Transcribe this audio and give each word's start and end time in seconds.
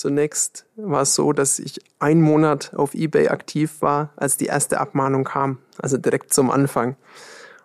Zunächst 0.00 0.64
war 0.76 1.02
es 1.02 1.14
so, 1.14 1.34
dass 1.34 1.58
ich 1.58 1.78
einen 1.98 2.22
Monat 2.22 2.72
auf 2.74 2.94
eBay 2.94 3.28
aktiv 3.28 3.82
war, 3.82 4.14
als 4.16 4.38
die 4.38 4.46
erste 4.46 4.80
Abmahnung 4.80 5.24
kam, 5.24 5.58
also 5.76 5.98
direkt 5.98 6.32
zum 6.32 6.50
Anfang. 6.50 6.96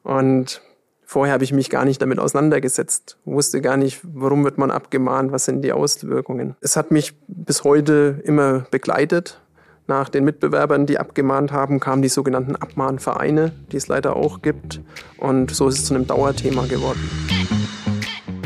Und 0.03 0.61
vorher 1.05 1.33
habe 1.33 1.45
ich 1.45 1.53
mich 1.53 1.69
gar 1.69 1.85
nicht 1.85 2.01
damit 2.01 2.19
auseinandergesetzt, 2.19 3.17
wusste 3.23 3.61
gar 3.61 3.77
nicht, 3.77 4.01
warum 4.03 4.43
wird 4.43 4.57
man 4.57 4.69
abgemahnt, 4.69 5.31
was 5.31 5.45
sind 5.45 5.61
die 5.61 5.71
Auswirkungen. 5.71 6.57
Es 6.59 6.75
hat 6.75 6.91
mich 6.91 7.13
bis 7.29 7.63
heute 7.63 8.21
immer 8.25 8.65
begleitet. 8.69 9.39
Nach 9.87 10.09
den 10.09 10.25
Mitbewerbern, 10.25 10.85
die 10.87 10.97
abgemahnt 10.97 11.53
haben, 11.53 11.79
kamen 11.79 12.01
die 12.01 12.09
sogenannten 12.09 12.57
Abmahnvereine, 12.57 13.53
die 13.71 13.77
es 13.77 13.87
leider 13.87 14.17
auch 14.17 14.41
gibt. 14.41 14.81
Und 15.19 15.51
so 15.51 15.69
ist 15.69 15.79
es 15.79 15.85
zu 15.85 15.95
einem 15.95 16.05
Dauerthema 16.05 16.65
geworden. 16.65 16.99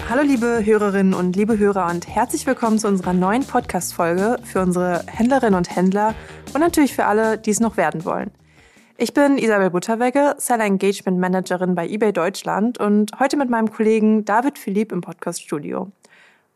Hallo 0.09 0.23
liebe 0.23 0.65
Hörerinnen 0.65 1.13
und 1.13 1.35
liebe 1.35 1.59
Hörer 1.59 1.87
und 1.91 2.07
herzlich 2.07 2.47
willkommen 2.47 2.79
zu 2.79 2.87
unserer 2.87 3.13
neuen 3.13 3.45
Podcast-Folge 3.45 4.37
für 4.43 4.59
unsere 4.59 5.03
Händlerinnen 5.05 5.53
und 5.53 5.75
Händler 5.75 6.15
und 6.51 6.61
natürlich 6.61 6.95
für 6.95 7.05
alle, 7.05 7.37
die 7.37 7.51
es 7.51 7.59
noch 7.59 7.77
werden 7.77 8.05
wollen. 8.05 8.31
Ich 8.97 9.13
bin 9.13 9.37
Isabel 9.37 9.69
Butterwegge, 9.69 10.33
Seller 10.39 10.65
Engagement 10.65 11.19
Managerin 11.19 11.75
bei 11.75 11.87
eBay 11.87 12.11
Deutschland 12.11 12.79
und 12.79 13.11
heute 13.19 13.37
mit 13.37 13.51
meinem 13.51 13.71
Kollegen 13.71 14.25
David 14.25 14.57
Philipp 14.57 14.91
im 14.91 15.01
Podcast-Studio. 15.01 15.91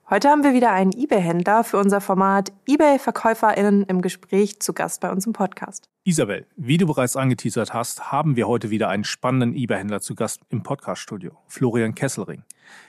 Heute 0.10 0.28
haben 0.28 0.44
wir 0.44 0.54
wieder 0.54 0.74
einen 0.74 0.92
eBay-Händler 0.92 1.64
für 1.64 1.78
unser 1.78 2.02
Format 2.02 2.52
eBay-VerkäuferInnen 2.68 3.84
im 3.84 4.02
Gespräch 4.02 4.60
zu 4.60 4.74
Gast 4.74 5.00
bei 5.00 5.10
uns 5.10 5.26
im 5.26 5.32
Podcast. 5.32 5.88
Isabel, 6.04 6.46
wie 6.58 6.78
du 6.78 6.86
bereits 6.86 7.16
angeteasert 7.16 7.74
hast, 7.74 8.12
haben 8.12 8.36
wir 8.36 8.50
heute 8.50 8.70
wieder 8.70 8.90
einen 8.90 9.06
spannenden 9.06 9.56
eBay-Händler 9.56 10.02
zu 10.02 10.14
Gast 10.14 10.42
im 10.50 10.62
Podcast-Studio, 10.62 11.38
Florian 11.48 11.96
Kesselring. 11.96 12.44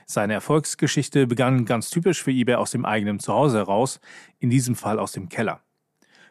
Seine 0.07 0.33
Erfolgsgeschichte 0.33 1.29
begann 1.29 1.65
ganz 1.67 1.89
typisch 1.89 2.21
für 2.21 2.33
eBay 2.33 2.57
aus 2.57 2.73
dem 2.73 2.85
eigenen 2.85 3.21
Zuhause 3.21 3.59
heraus, 3.59 4.01
in 4.41 4.51
diesem 4.51 4.75
Fall 4.75 4.99
aus 4.99 5.13
dem 5.13 5.29
Keller. 5.29 5.61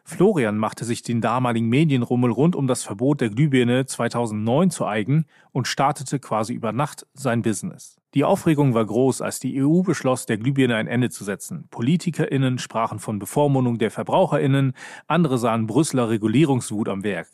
Florian 0.06 0.58
machte 0.58 0.84
sich 0.84 1.02
den 1.02 1.22
damaligen 1.22 1.68
Medienrummel 1.70 2.30
rund 2.30 2.54
um 2.54 2.66
das 2.66 2.82
Verbot 2.82 3.22
der 3.22 3.30
Glühbirne 3.30 3.86
2009 3.86 4.70
zu 4.70 4.84
eigen 4.84 5.24
und 5.50 5.66
startete 5.66 6.18
quasi 6.18 6.52
über 6.52 6.72
Nacht 6.72 7.06
sein 7.14 7.40
Business. 7.40 7.96
Die 8.12 8.22
Aufregung 8.22 8.74
war 8.74 8.84
groß, 8.84 9.22
als 9.22 9.40
die 9.40 9.64
EU 9.64 9.80
beschloss, 9.80 10.26
der 10.26 10.36
Glühbirne 10.36 10.76
ein 10.76 10.88
Ende 10.88 11.08
zu 11.08 11.24
setzen. 11.24 11.66
PolitikerInnen 11.70 12.58
sprachen 12.58 12.98
von 12.98 13.18
Bevormundung 13.18 13.78
der 13.78 13.90
VerbraucherInnen, 13.90 14.74
andere 15.06 15.38
sahen 15.38 15.66
Brüsseler 15.66 16.10
Regulierungswut 16.10 16.90
am 16.90 17.02
Werk. 17.02 17.28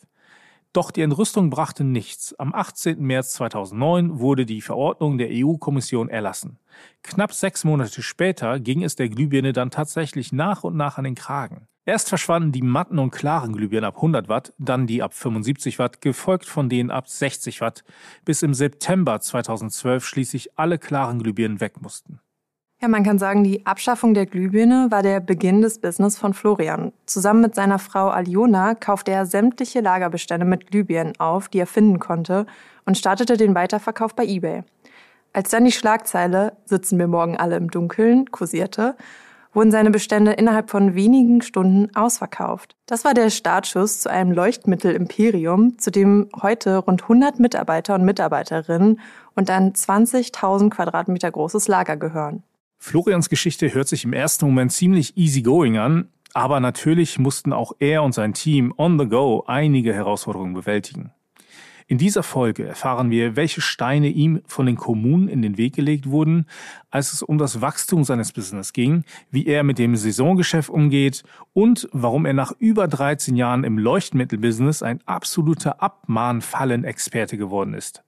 Doch 0.73 0.91
die 0.91 1.01
Entrüstung 1.01 1.49
brachte 1.49 1.83
nichts. 1.83 2.33
Am 2.39 2.53
18. 2.53 3.01
März 3.01 3.33
2009 3.33 4.19
wurde 4.19 4.45
die 4.45 4.61
Verordnung 4.61 5.17
der 5.17 5.27
EU-Kommission 5.29 6.07
erlassen. 6.07 6.59
Knapp 7.03 7.33
sechs 7.33 7.65
Monate 7.65 8.01
später 8.01 8.59
ging 8.59 8.81
es 8.83 8.95
der 8.95 9.09
Glühbirne 9.09 9.51
dann 9.51 9.69
tatsächlich 9.69 10.31
nach 10.31 10.63
und 10.63 10.77
nach 10.77 10.97
an 10.97 11.03
den 11.03 11.15
Kragen. 11.15 11.67
Erst 11.83 12.09
verschwanden 12.09 12.53
die 12.53 12.61
matten 12.61 12.99
und 12.99 13.11
klaren 13.11 13.53
Glühbirnen 13.53 13.87
ab 13.87 13.97
100 13.97 14.29
Watt, 14.29 14.53
dann 14.59 14.87
die 14.87 15.01
ab 15.01 15.13
75 15.13 15.77
Watt, 15.77 15.99
gefolgt 15.99 16.45
von 16.45 16.69
denen 16.69 16.91
ab 16.91 17.09
60 17.09 17.59
Watt, 17.59 17.83
bis 18.23 18.43
im 18.43 18.53
September 18.53 19.19
2012 19.19 20.05
schließlich 20.05 20.57
alle 20.57 20.77
klaren 20.77 21.19
Glühbirnen 21.19 21.59
weg 21.59 21.81
mussten. 21.81 22.21
Ja, 22.83 22.87
man 22.87 23.03
kann 23.03 23.19
sagen, 23.19 23.43
die 23.43 23.63
Abschaffung 23.67 24.15
der 24.15 24.25
Glühbirne 24.25 24.87
war 24.89 25.03
der 25.03 25.19
Beginn 25.19 25.61
des 25.61 25.77
Business 25.77 26.17
von 26.17 26.33
Florian. 26.33 26.91
Zusammen 27.05 27.41
mit 27.41 27.53
seiner 27.53 27.77
Frau 27.77 28.09
Aljona 28.09 28.73
kaufte 28.73 29.11
er 29.11 29.27
sämtliche 29.27 29.81
Lagerbestände 29.81 30.47
mit 30.47 30.65
Glühbirnen 30.65 31.13
auf, 31.19 31.47
die 31.47 31.59
er 31.59 31.67
finden 31.67 31.99
konnte, 31.99 32.47
und 32.87 32.97
startete 32.97 33.37
den 33.37 33.53
Weiterverkauf 33.53 34.15
bei 34.15 34.25
eBay. 34.25 34.63
Als 35.31 35.51
dann 35.51 35.65
die 35.65 35.71
Schlagzeile 35.71 36.53
Sitzen 36.65 36.97
wir 36.97 37.05
morgen 37.05 37.37
alle 37.37 37.55
im 37.55 37.69
Dunkeln 37.69 38.31
kursierte, 38.31 38.95
wurden 39.53 39.69
seine 39.69 39.91
Bestände 39.91 40.31
innerhalb 40.31 40.71
von 40.71 40.95
wenigen 40.95 41.43
Stunden 41.43 41.95
ausverkauft. 41.95 42.75
Das 42.87 43.05
war 43.05 43.13
der 43.13 43.29
Startschuss 43.29 43.99
zu 43.99 44.09
einem 44.09 44.31
Leuchtmittel-Imperium, 44.31 45.77
zu 45.77 45.91
dem 45.91 46.29
heute 46.41 46.77
rund 46.77 47.03
100 47.03 47.39
Mitarbeiter 47.39 47.93
und 47.93 48.05
Mitarbeiterinnen 48.05 48.99
und 49.35 49.51
ein 49.51 49.73
20.000 49.73 50.71
Quadratmeter 50.71 51.29
großes 51.29 51.67
Lager 51.67 51.95
gehören. 51.95 52.41
Florians 52.83 53.29
Geschichte 53.29 53.75
hört 53.75 53.87
sich 53.87 54.05
im 54.05 54.11
ersten 54.11 54.43
Moment 54.43 54.71
ziemlich 54.71 55.15
easygoing 55.15 55.77
an, 55.77 56.09
aber 56.33 56.59
natürlich 56.59 57.19
mussten 57.19 57.53
auch 57.53 57.73
er 57.77 58.01
und 58.01 58.13
sein 58.13 58.33
Team 58.33 58.73
on 58.75 58.97
the 58.97 59.05
go 59.05 59.43
einige 59.45 59.93
Herausforderungen 59.93 60.55
bewältigen. 60.55 61.11
In 61.85 61.99
dieser 61.99 62.23
Folge 62.23 62.65
erfahren 62.65 63.11
wir, 63.11 63.35
welche 63.35 63.61
Steine 63.61 64.07
ihm 64.07 64.41
von 64.47 64.65
den 64.65 64.77
Kommunen 64.77 65.27
in 65.27 65.43
den 65.43 65.59
Weg 65.59 65.75
gelegt 65.75 66.09
wurden, 66.09 66.47
als 66.89 67.13
es 67.13 67.21
um 67.21 67.37
das 67.37 67.61
Wachstum 67.61 68.03
seines 68.03 68.33
Business 68.33 68.73
ging, 68.73 69.03
wie 69.29 69.45
er 69.45 69.61
mit 69.61 69.77
dem 69.77 69.95
Saisongeschäft 69.95 70.71
umgeht 70.71 71.21
und 71.53 71.87
warum 71.91 72.25
er 72.25 72.33
nach 72.33 72.51
über 72.57 72.87
13 72.87 73.35
Jahren 73.35 73.63
im 73.63 73.77
Leuchtmittelbusiness 73.77 74.81
ein 74.81 75.01
absoluter 75.05 75.83
Abmahnfallen-Experte 75.83 77.37
geworden 77.37 77.75
ist. 77.75 78.03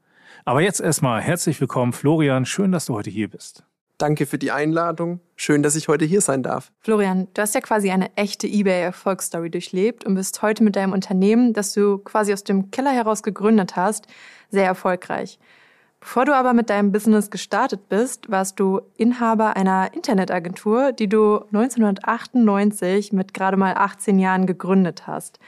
Aber 0.46 0.62
jetzt 0.62 0.82
erstmal 0.82 1.22
herzlich 1.22 1.62
willkommen, 1.62 1.94
Florian. 1.94 2.48
Schön, 2.48 2.72
dass 2.72 2.88
du 2.88 2.96
heute 2.96 3.12
hier 3.12 3.30
bist. 3.30 3.64
Danke 3.98 4.26
für 4.26 4.38
die 4.38 4.52
Einladung. 4.52 5.20
Schön, 5.36 5.64
dass 5.64 5.76
ich 5.76 5.88
heute 5.88 6.06
hier 6.06 6.22
sein 6.22 6.44
darf. 6.44 6.72
Florian, 6.80 7.28
du 7.34 7.42
hast 7.42 7.56
ja 7.56 7.62
quasi 7.62 7.92
eine 7.92 8.16
echte 8.18 8.48
eBay-Erfolgsstory 8.48 9.50
durchlebt 9.50 10.04
und 10.06 10.16
bist 10.16 10.42
heute 10.42 10.64
mit 10.64 10.76
deinem 10.76 10.94
Unternehmen, 10.94 11.54
das 11.54 11.74
du 11.74 12.00
quasi 12.00 12.34
aus 12.34 12.44
dem 12.44 12.72
Keller 12.72 12.92
heraus 12.92 13.24
gegründet 13.24 13.76
hast, 13.76 14.08
sehr 14.50 14.66
erfolgreich. 14.66 15.40
Bevor 16.04 16.26
du 16.26 16.36
aber 16.36 16.52
mit 16.52 16.70
deinem 16.70 16.92
Business 16.92 17.31
gestartet 17.31 17.88
bist, 17.88 18.30
warst 18.30 18.59
du 18.59 18.81
Inhaber 18.98 19.56
einer 19.56 19.94
Internetagentur, 19.94 20.92
die 20.92 21.08
du 21.08 21.38
1998 21.54 23.14
mit 23.14 23.34
gerade 23.34 23.56
mal 23.56 23.75
18 23.75 24.20
Jahren 24.20 24.46
gegründet 24.46 25.08
hast. 25.08 25.40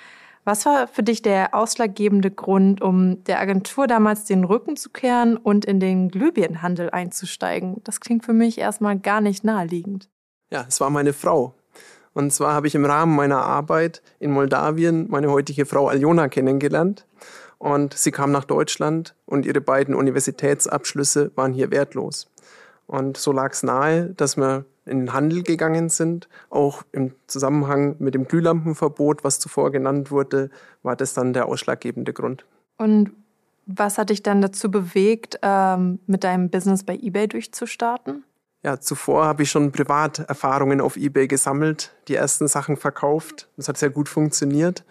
Was 0.46 0.64
war 0.68 0.88
für 0.88 1.02
dich 1.02 1.24
der 1.24 1.56
ausschlaggebende 1.56 2.30
Grund, 2.30 2.80
um 2.80 3.24
der 3.24 3.40
Agentur 3.40 3.88
damals 3.88 4.26
den 4.26 4.44
Rücken 4.44 4.78
zu 4.78 4.92
kehren 4.92 5.38
und 5.38 5.66
in 5.66 5.80
den 5.80 6.10
Glühbirnenhandel 6.10 6.92
einzusteigen? 6.92 7.82
Das 7.84 8.00
klingt 8.00 8.24
für 8.24 8.34
mich 8.34 8.60
erstmal 8.60 9.00
gar 9.00 9.22
nicht 9.22 9.44
naheliegend. 9.44 10.08
Ja, 10.52 10.64
es 10.68 10.80
war 10.80 10.92
meine 10.92 11.14
Frau. 11.14 11.56
Und 12.14 12.32
zwar 12.32 12.54
habe 12.54 12.68
ich 12.68 12.76
im 12.76 12.86
Rahmen 12.86 13.16
meiner 13.16 13.44
Arbeit 13.44 14.04
in 14.20 14.32
Moldawien 14.32 15.08
meine 15.10 15.32
heutige 15.32 15.66
Frau 15.66 15.88
Aljona 15.88 16.30
kennengelernt. 16.30 17.08
Und 17.58 17.96
sie 17.96 18.12
kam 18.12 18.32
nach 18.32 18.46
Deutschland 18.46 19.16
und 19.26 19.48
ihre 19.48 19.62
beiden 19.62 19.96
Universitätsabschlüsse 19.96 21.32
waren 21.34 21.54
hier 21.54 21.72
wertlos. 21.72 22.32
Und 22.86 23.18
so 23.18 23.32
lag 23.32 23.54
es 23.54 23.64
nahe, 23.64 24.14
dass 24.16 24.38
wir 24.38 24.66
in 24.86 25.00
den 25.00 25.14
Handel 25.14 25.44
gegangen 25.44 25.90
sind. 25.90 26.28
Auch 26.50 26.84
im 26.92 27.14
Zusammenhang 27.28 27.96
mit 28.00 28.14
dem 28.14 28.28
Glühlampenverbot, 28.28 29.24
was 29.24 29.40
zuvor 29.40 29.72
genannt 29.72 30.12
wurde, 30.12 30.50
war 30.84 30.96
das 30.96 31.14
dann 31.14 31.34
der 31.34 31.48
ausschlaggebende 31.48 32.14
Grund. 32.14 32.46
Und 32.78 33.12
was 33.66 33.98
hat 33.98 34.10
dich 34.10 34.22
dann 34.22 34.42
dazu 34.42 34.70
bewegt, 34.70 35.40
ähm, 35.42 36.00
mit 36.06 36.24
deinem 36.24 36.50
Business 36.50 36.84
bei 36.84 36.96
eBay 36.96 37.28
durchzustarten? 37.28 38.24
Ja, 38.64 38.80
zuvor 38.80 39.26
habe 39.26 39.44
ich 39.44 39.52
schon 39.52 39.72
Privaterfahrungen 39.72 40.82
auf 40.82 40.98
eBay 40.98 41.28
gesammelt, 41.28 41.94
die 42.08 42.16
ersten 42.16 42.48
Sachen 42.48 42.78
verkauft. 42.78 43.48
Das 43.58 43.68
hat 43.68 43.78
sehr 43.78 43.92
gut 43.92 44.10
funktioniert. 44.10 44.84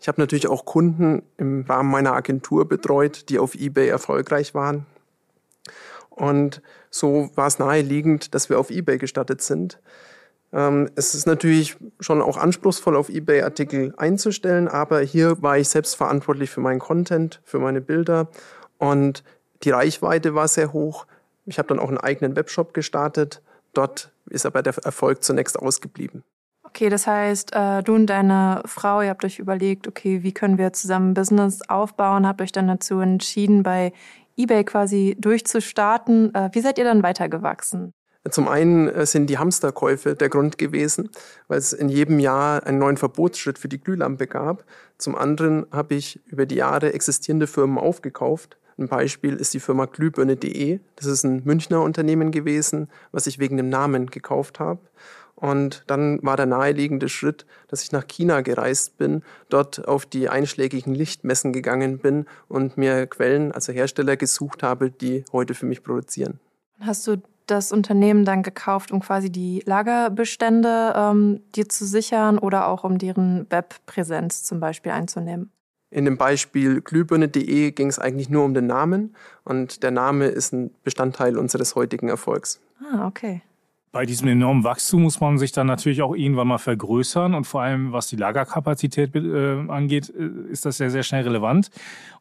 Ich 0.00 0.08
habe 0.08 0.20
natürlich 0.20 0.48
auch 0.48 0.64
Kunden 0.64 1.22
im 1.36 1.64
Rahmen 1.68 1.88
meiner 1.88 2.14
Agentur 2.14 2.68
betreut, 2.68 3.28
die 3.28 3.38
auf 3.38 3.54
eBay 3.54 3.86
erfolgreich 3.86 4.54
waren. 4.54 4.86
Und 6.22 6.62
so 6.88 7.30
war 7.34 7.48
es 7.48 7.58
naheliegend, 7.58 8.32
dass 8.32 8.48
wir 8.48 8.60
auf 8.60 8.70
eBay 8.70 8.96
gestattet 8.96 9.42
sind. 9.42 9.80
Ähm, 10.52 10.88
es 10.94 11.16
ist 11.16 11.26
natürlich 11.26 11.76
schon 11.98 12.22
auch 12.22 12.36
anspruchsvoll, 12.36 12.94
auf 12.94 13.08
eBay 13.08 13.42
Artikel 13.42 13.92
einzustellen, 13.96 14.68
aber 14.68 15.00
hier 15.00 15.42
war 15.42 15.58
ich 15.58 15.68
selbst 15.68 15.96
verantwortlich 15.96 16.48
für 16.48 16.60
meinen 16.60 16.78
Content, 16.78 17.40
für 17.42 17.58
meine 17.58 17.80
Bilder 17.80 18.28
und 18.78 19.24
die 19.64 19.70
Reichweite 19.70 20.32
war 20.36 20.46
sehr 20.46 20.72
hoch. 20.72 21.06
Ich 21.44 21.58
habe 21.58 21.66
dann 21.66 21.80
auch 21.80 21.88
einen 21.88 21.98
eigenen 21.98 22.36
Webshop 22.36 22.72
gestartet. 22.72 23.42
Dort 23.72 24.12
ist 24.30 24.46
aber 24.46 24.62
der 24.62 24.76
Erfolg 24.84 25.24
zunächst 25.24 25.58
ausgeblieben. 25.58 26.22
Okay, 26.62 26.88
das 26.88 27.08
heißt, 27.08 27.52
äh, 27.52 27.82
du 27.82 27.94
und 27.94 28.06
deine 28.06 28.62
Frau, 28.64 29.02
ihr 29.02 29.10
habt 29.10 29.24
euch 29.24 29.40
überlegt, 29.40 29.88
okay, 29.88 30.22
wie 30.22 30.32
können 30.32 30.56
wir 30.56 30.72
zusammen 30.72 31.14
Business 31.14 31.60
aufbauen, 31.68 32.26
habt 32.26 32.40
euch 32.40 32.52
dann 32.52 32.68
dazu 32.68 33.00
entschieden, 33.00 33.62
bei 33.62 33.92
eBay 34.42 34.64
quasi 34.64 35.16
durchzustarten. 35.18 36.34
Äh, 36.34 36.50
wie 36.52 36.60
seid 36.60 36.78
ihr 36.78 36.84
dann 36.84 37.02
weitergewachsen? 37.02 37.92
Zum 38.30 38.48
einen 38.48 38.88
äh, 38.88 39.04
sind 39.04 39.28
die 39.28 39.38
Hamsterkäufe 39.38 40.14
der 40.14 40.28
Grund 40.28 40.56
gewesen, 40.56 41.10
weil 41.48 41.58
es 41.58 41.72
in 41.72 41.88
jedem 41.88 42.20
Jahr 42.20 42.64
einen 42.64 42.78
neuen 42.78 42.96
Verbotsschritt 42.96 43.58
für 43.58 43.68
die 43.68 43.80
Glühlampe 43.80 44.26
gab. 44.26 44.64
Zum 44.96 45.16
anderen 45.16 45.66
habe 45.72 45.94
ich 45.94 46.20
über 46.26 46.46
die 46.46 46.56
Jahre 46.56 46.92
existierende 46.92 47.46
Firmen 47.46 47.78
aufgekauft. 47.78 48.58
Ein 48.78 48.88
Beispiel 48.88 49.34
ist 49.34 49.54
die 49.54 49.60
Firma 49.60 49.86
glühbirne.de. 49.86 50.80
Das 50.96 51.06
ist 51.06 51.24
ein 51.24 51.42
Münchner 51.44 51.82
Unternehmen 51.82 52.30
gewesen, 52.30 52.88
was 53.10 53.26
ich 53.26 53.38
wegen 53.38 53.56
dem 53.56 53.68
Namen 53.68 54.06
gekauft 54.06 54.60
habe. 54.60 54.80
Und 55.42 55.82
dann 55.88 56.22
war 56.22 56.36
der 56.36 56.46
naheliegende 56.46 57.08
Schritt, 57.08 57.46
dass 57.66 57.82
ich 57.82 57.90
nach 57.90 58.06
China 58.06 58.42
gereist 58.42 58.96
bin, 58.96 59.24
dort 59.48 59.88
auf 59.88 60.06
die 60.06 60.28
einschlägigen 60.28 60.94
Lichtmessen 60.94 61.52
gegangen 61.52 61.98
bin 61.98 62.26
und 62.48 62.76
mir 62.76 63.08
Quellen, 63.08 63.50
also 63.50 63.72
Hersteller 63.72 64.16
gesucht 64.16 64.62
habe, 64.62 64.92
die 64.92 65.24
heute 65.32 65.54
für 65.54 65.66
mich 65.66 65.82
produzieren. 65.82 66.38
Hast 66.78 67.08
du 67.08 67.20
das 67.48 67.72
Unternehmen 67.72 68.24
dann 68.24 68.44
gekauft, 68.44 68.92
um 68.92 69.00
quasi 69.00 69.30
die 69.30 69.64
Lagerbestände 69.66 70.92
ähm, 70.94 71.40
dir 71.56 71.68
zu 71.68 71.86
sichern 71.86 72.38
oder 72.38 72.68
auch 72.68 72.84
um 72.84 72.98
deren 72.98 73.50
Webpräsenz 73.50 74.44
zum 74.44 74.60
Beispiel 74.60 74.92
einzunehmen? 74.92 75.50
In 75.90 76.04
dem 76.04 76.18
Beispiel 76.18 76.80
glühbirne.de 76.82 77.72
ging 77.72 77.88
es 77.88 77.98
eigentlich 77.98 78.30
nur 78.30 78.44
um 78.44 78.54
den 78.54 78.68
Namen 78.68 79.16
und 79.42 79.82
der 79.82 79.90
Name 79.90 80.26
ist 80.26 80.52
ein 80.52 80.70
Bestandteil 80.84 81.36
unseres 81.36 81.74
heutigen 81.74 82.08
Erfolgs. 82.08 82.60
Ah, 82.92 83.08
okay. 83.08 83.42
Bei 83.92 84.06
diesem 84.06 84.28
enormen 84.28 84.64
Wachstum 84.64 85.02
muss 85.02 85.20
man 85.20 85.36
sich 85.36 85.52
dann 85.52 85.66
natürlich 85.66 86.00
auch 86.00 86.14
irgendwann 86.14 86.48
mal 86.48 86.56
vergrößern 86.56 87.34
und 87.34 87.44
vor 87.44 87.60
allem 87.60 87.92
was 87.92 88.06
die 88.06 88.16
Lagerkapazität 88.16 89.14
äh, 89.14 89.68
angeht, 89.68 90.08
äh, 90.08 90.50
ist 90.50 90.64
das 90.64 90.78
sehr, 90.78 90.90
sehr 90.90 91.02
schnell 91.02 91.24
relevant. 91.24 91.68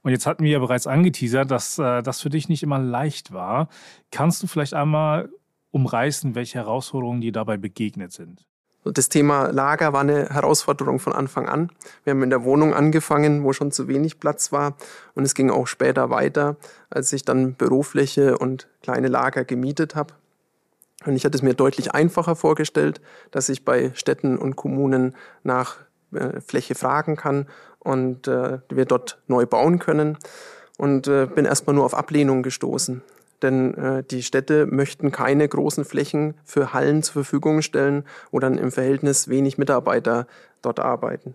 Und 0.01 0.11
jetzt 0.11 0.25
hatten 0.25 0.43
wir 0.43 0.51
ja 0.51 0.59
bereits 0.59 0.85
angeteasert, 0.85 1.49
dass 1.49 1.79
äh, 1.79 2.03
das 2.03 2.19
für 2.19 2.29
dich 2.29 2.49
nicht 2.49 2.61
immer 2.61 2.77
leicht 2.77 3.31
war. 3.31 3.69
Kannst 4.11 4.43
du 4.43 4.47
vielleicht 4.47 4.73
einmal 4.73 5.29
umreißen, 5.71 6.35
welche 6.35 6.59
Herausforderungen 6.59 7.21
dir 7.21 7.31
dabei 7.31 7.55
begegnet 7.55 8.11
sind? 8.11 8.45
Das 8.83 9.07
Thema 9.07 9.47
Lager 9.47 9.93
war 9.93 10.01
eine 10.01 10.27
Herausforderung 10.27 10.99
von 10.99 11.13
Anfang 11.13 11.47
an. 11.47 11.71
Wir 12.03 12.11
haben 12.11 12.23
in 12.23 12.31
der 12.31 12.43
Wohnung 12.43 12.73
angefangen, 12.73 13.43
wo 13.43 13.53
schon 13.53 13.71
zu 13.71 13.87
wenig 13.87 14.19
Platz 14.19 14.51
war. 14.51 14.75
Und 15.13 15.23
es 15.23 15.35
ging 15.35 15.49
auch 15.49 15.67
später 15.67 16.09
weiter, 16.09 16.57
als 16.89 17.13
ich 17.13 17.23
dann 17.23 17.53
Bürofläche 17.53 18.37
und 18.37 18.67
kleine 18.81 19.07
Lager 19.07 19.45
gemietet 19.45 19.95
habe. 19.95 20.15
Und 21.05 21.15
ich 21.15 21.25
hatte 21.25 21.35
es 21.35 21.41
mir 21.41 21.53
deutlich 21.53 21.93
einfacher 21.93 22.35
vorgestellt, 22.35 23.01
dass 23.31 23.49
ich 23.49 23.65
bei 23.65 23.91
Städten 23.95 24.37
und 24.37 24.55
Kommunen 24.55 25.15
nach 25.43 25.77
äh, 26.13 26.41
Fläche 26.41 26.75
fragen 26.75 27.15
kann 27.15 27.47
und 27.79 28.27
äh, 28.27 28.59
wir 28.69 28.85
dort 28.85 29.19
neu 29.27 29.45
bauen 29.45 29.79
können. 29.79 30.17
Und 30.77 31.07
äh, 31.07 31.27
bin 31.27 31.45
erstmal 31.45 31.75
nur 31.75 31.85
auf 31.85 31.93
Ablehnung 31.93 32.43
gestoßen. 32.43 33.03
Denn 33.41 33.73
äh, 33.75 34.03
die 34.03 34.23
Städte 34.23 34.65
möchten 34.65 35.11
keine 35.11 35.47
großen 35.47 35.85
Flächen 35.85 36.35
für 36.43 36.73
Hallen 36.73 37.03
zur 37.03 37.23
Verfügung 37.23 37.61
stellen, 37.61 38.03
wo 38.31 38.39
dann 38.39 38.57
im 38.57 38.71
Verhältnis 38.71 39.27
wenig 39.27 39.57
Mitarbeiter 39.57 40.27
dort 40.61 40.79
arbeiten. 40.79 41.33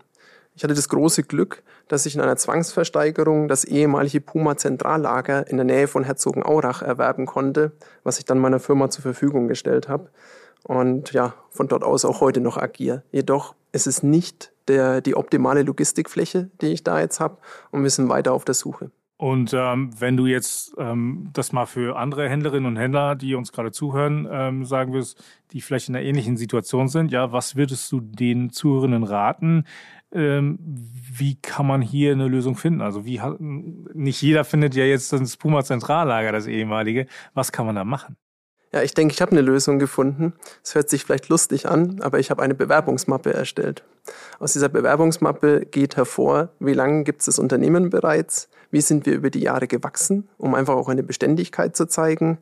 Ich 0.57 0.63
hatte 0.63 0.73
das 0.73 0.89
große 0.89 1.21
Glück, 1.21 1.61
dass 1.87 2.07
ich 2.07 2.15
in 2.15 2.21
einer 2.21 2.35
Zwangsversteigerung 2.35 3.47
das 3.47 3.63
ehemalige 3.63 4.21
Puma 4.21 4.57
Zentrallager 4.57 5.47
in 5.47 5.57
der 5.57 5.65
Nähe 5.65 5.87
von 5.87 6.03
Herzogenaurach 6.03 6.81
erwerben 6.81 7.27
konnte, 7.27 7.73
was 8.03 8.17
ich 8.17 8.25
dann 8.25 8.39
meiner 8.39 8.59
Firma 8.59 8.89
zur 8.89 9.03
Verfügung 9.03 9.47
gestellt 9.47 9.87
habe 9.87 10.09
und 10.63 11.13
ja, 11.13 11.35
von 11.51 11.67
dort 11.67 11.83
aus 11.83 12.05
auch 12.05 12.21
heute 12.21 12.41
noch 12.41 12.57
agiere. 12.57 13.03
Jedoch 13.11 13.53
ist 13.71 13.85
es 13.85 14.01
nicht 14.01 14.51
der, 14.67 14.99
die 15.01 15.15
optimale 15.15 15.61
Logistikfläche, 15.61 16.49
die 16.59 16.73
ich 16.73 16.83
da 16.83 16.99
jetzt 16.99 17.19
habe 17.19 17.37
und 17.69 17.83
wir 17.83 17.91
sind 17.91 18.09
weiter 18.09 18.33
auf 18.33 18.43
der 18.43 18.55
Suche. 18.55 18.89
Und 19.19 19.51
ähm, 19.55 19.89
wenn 19.99 20.15
du 20.15 20.27
jetzt 20.27 20.75
ähm, 20.77 21.31
das 21.33 21.51
mal 21.51 21.65
für 21.65 21.97
andere 21.97 22.29
Händlerinnen 22.29 22.67
und 22.67 22.77
Händler, 22.77 23.15
die 23.15 23.33
uns 23.33 23.51
gerade 23.51 23.71
zuhören, 23.71 24.27
ähm, 24.31 24.63
sagen 24.63 24.93
wirst, 24.93 25.23
die 25.51 25.61
vielleicht 25.61 25.89
in 25.89 25.95
einer 25.95 26.05
ähnlichen 26.05 26.37
Situation 26.37 26.87
sind, 26.87 27.11
ja, 27.11 27.31
was 27.31 27.55
würdest 27.55 27.91
du 27.91 27.99
den 27.99 28.51
Zuhörenden 28.51 29.03
raten? 29.03 29.65
Ähm, 30.13 30.57
wie 30.59 31.35
kann 31.35 31.67
man 31.67 31.81
hier 31.81 32.13
eine 32.13 32.27
Lösung 32.27 32.55
finden? 32.55 32.81
Also 32.81 33.05
wie 33.05 33.21
nicht 33.39 34.21
jeder 34.21 34.45
findet 34.45 34.75
ja 34.75 34.85
jetzt 34.85 35.11
das 35.11 35.37
Puma 35.37 35.63
Zentrallager, 35.63 36.31
das 36.31 36.47
ehemalige. 36.47 37.07
Was 37.33 37.51
kann 37.51 37.65
man 37.65 37.75
da 37.75 37.83
machen? 37.83 38.15
Ja, 38.73 38.83
ich 38.83 38.93
denke, 38.93 39.13
ich 39.13 39.21
habe 39.21 39.31
eine 39.31 39.41
Lösung 39.41 39.79
gefunden. 39.79 40.33
Es 40.63 40.75
hört 40.75 40.89
sich 40.89 41.03
vielleicht 41.03 41.29
lustig 41.29 41.67
an, 41.67 42.01
aber 42.01 42.19
ich 42.19 42.29
habe 42.29 42.41
eine 42.41 42.53
Bewerbungsmappe 42.53 43.33
erstellt. 43.33 43.83
Aus 44.39 44.53
dieser 44.53 44.69
Bewerbungsmappe 44.69 45.65
geht 45.65 45.95
hervor, 45.95 46.49
wie 46.59 46.73
lange 46.73 47.03
gibt 47.03 47.21
es 47.21 47.27
das 47.27 47.39
Unternehmen 47.39 47.89
bereits, 47.89 48.49
wie 48.71 48.81
sind 48.81 49.05
wir 49.05 49.13
über 49.13 49.29
die 49.29 49.39
Jahre 49.39 49.67
gewachsen, 49.67 50.27
um 50.37 50.53
einfach 50.53 50.75
auch 50.75 50.89
eine 50.89 51.03
Beständigkeit 51.03 51.75
zu 51.75 51.87
zeigen, 51.87 52.39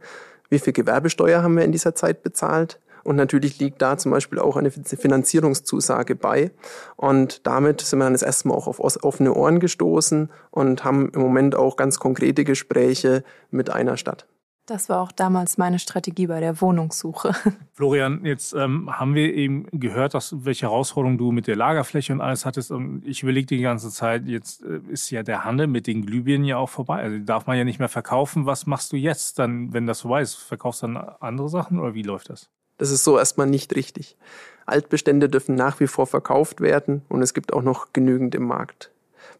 wie 0.50 0.60
viel 0.60 0.74
Gewerbesteuer 0.74 1.44
haben 1.44 1.58
wir 1.58 1.64
in 1.64 1.72
dieser 1.72 1.96
Zeit 1.96 2.24
bezahlt, 2.24 2.80
und 3.06 3.16
natürlich 3.18 3.60
liegt 3.60 3.82
da 3.84 3.98
zum 3.98 4.12
Beispiel 4.12 4.40
auch 4.40 4.58
eine 4.58 4.72
Finanzierungszusage 4.72 6.16
bei. 6.16 6.50
Und 6.96 7.46
damit 7.46 7.82
sind 7.82 8.00
wir 8.00 8.06
dann 8.06 8.14
das 8.14 8.24
erste 8.24 8.48
Mal 8.48 8.56
auch 8.56 8.68
auf 8.68 8.80
offene 8.80 9.34
Ohren 9.34 9.60
gestoßen 9.60 10.32
und 10.50 10.84
haben 10.84 11.12
im 11.12 11.22
Moment 11.22 11.56
auch 11.56 11.76
ganz 11.76 12.00
konkrete 12.00 12.44
Gespräche 12.44 13.24
mit 13.52 13.70
einer 13.70 13.98
Stadt. 13.98 14.26
Das 14.66 14.90
war 14.90 15.02
auch 15.02 15.12
damals 15.12 15.60
meine 15.60 15.78
Strategie 15.78 16.26
bei 16.26 16.40
der 16.40 16.60
Wohnungssuche. 16.60 17.36
Florian, 17.74 18.26
jetzt 18.26 18.56
ähm, 18.56 18.90
haben 18.92 19.14
wir 19.14 19.32
eben 19.36 19.68
gehört, 19.72 20.16
dass, 20.16 20.44
welche 20.44 20.66
Herausforderungen 20.66 21.20
du 21.20 21.32
mit 21.32 21.46
der 21.46 21.56
Lagerfläche 21.56 22.12
und 22.12 22.22
alles 22.22 22.48
hattest. 22.48 22.72
Und 22.72 23.04
ich 23.06 23.22
überlege 23.22 23.46
die 23.46 23.62
ganze 23.62 23.92
Zeit, 23.92 24.26
jetzt 24.26 24.64
äh, 24.64 24.80
ist 24.90 25.12
ja 25.12 25.22
der 25.22 25.46
Handel 25.46 25.68
mit 25.68 25.86
den 25.86 26.04
Glühbirnen 26.04 26.48
ja 26.48 26.58
auch 26.58 26.70
vorbei. 26.70 27.04
Also 27.04 27.20
darf 27.20 27.46
man 27.46 27.56
ja 27.56 27.64
nicht 27.64 27.78
mehr 27.78 27.90
verkaufen. 27.90 28.48
Was 28.48 28.66
machst 28.66 28.92
du 28.92 28.98
jetzt 28.98 29.38
dann, 29.38 29.72
wenn 29.74 29.86
das 29.86 30.02
vorbei 30.02 30.24
ist? 30.24 30.34
Verkaufst 30.34 30.82
du 30.82 30.88
dann 30.88 30.98
andere 30.98 31.50
Sachen 31.50 31.80
oder 31.80 31.94
wie 31.94 32.02
läuft 32.02 32.32
das? 32.32 32.50
Das 32.78 32.92
ist 32.92 33.04
so 33.04 33.18
erstmal 33.18 33.48
nicht 33.48 33.76
richtig. 33.76 34.18
Altbestände 34.66 35.30
dürfen 35.30 35.56
nach 35.56 35.80
wie 35.80 35.88
vor 35.88 36.08
verkauft 36.08 36.62
werden 36.62 37.04
und 37.10 37.22
es 37.22 37.34
gibt 37.34 37.54
auch 37.54 37.62
noch 37.62 37.94
genügend 37.94 38.36
im 38.36 38.44
Markt. 38.44 38.92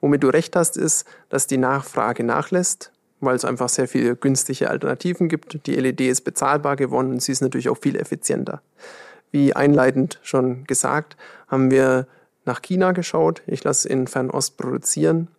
Womit 0.02 0.24
du 0.24 0.28
recht 0.28 0.56
hast, 0.56 0.78
ist, 0.78 1.06
dass 1.30 1.48
die 1.48 1.58
Nachfrage 1.58 2.24
nachlässt 2.24 2.92
weil 3.26 3.36
es 3.36 3.46
einfach 3.46 3.70
sehr 3.70 3.88
viele 3.88 4.16
günstige 4.16 4.70
Alternativen 4.70 5.30
gibt. 5.30 5.66
Die 5.66 5.76
LED 5.76 6.02
ist 6.02 6.22
bezahlbar 6.22 6.76
geworden 6.76 7.12
und 7.12 7.22
sie 7.22 7.32
ist 7.32 7.42
natürlich 7.42 7.70
auch 7.70 7.78
viel 7.78 7.96
effizienter. 7.96 8.62
Wie 9.32 9.56
einleitend 9.56 10.20
schon 10.24 10.64
gesagt, 10.66 11.18
haben 11.48 11.72
wir 11.72 12.08
nach 12.46 12.62
China 12.62 12.92
geschaut. 12.92 13.42
Ich 13.48 13.64
lasse 13.64 13.90
in 13.90 14.08
Fernost 14.08 14.58
produzieren. 14.58 15.30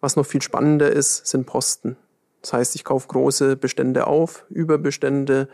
Was 0.00 0.16
noch 0.16 0.26
viel 0.26 0.42
spannender 0.42 0.90
ist, 0.90 1.26
sind 1.26 1.46
Posten. 1.46 1.96
Das 2.42 2.52
heißt, 2.52 2.74
ich 2.74 2.84
kaufe 2.84 3.08
große 3.08 3.56
Bestände 3.56 4.06
auf, 4.06 4.44
Überbestände, 4.48 5.48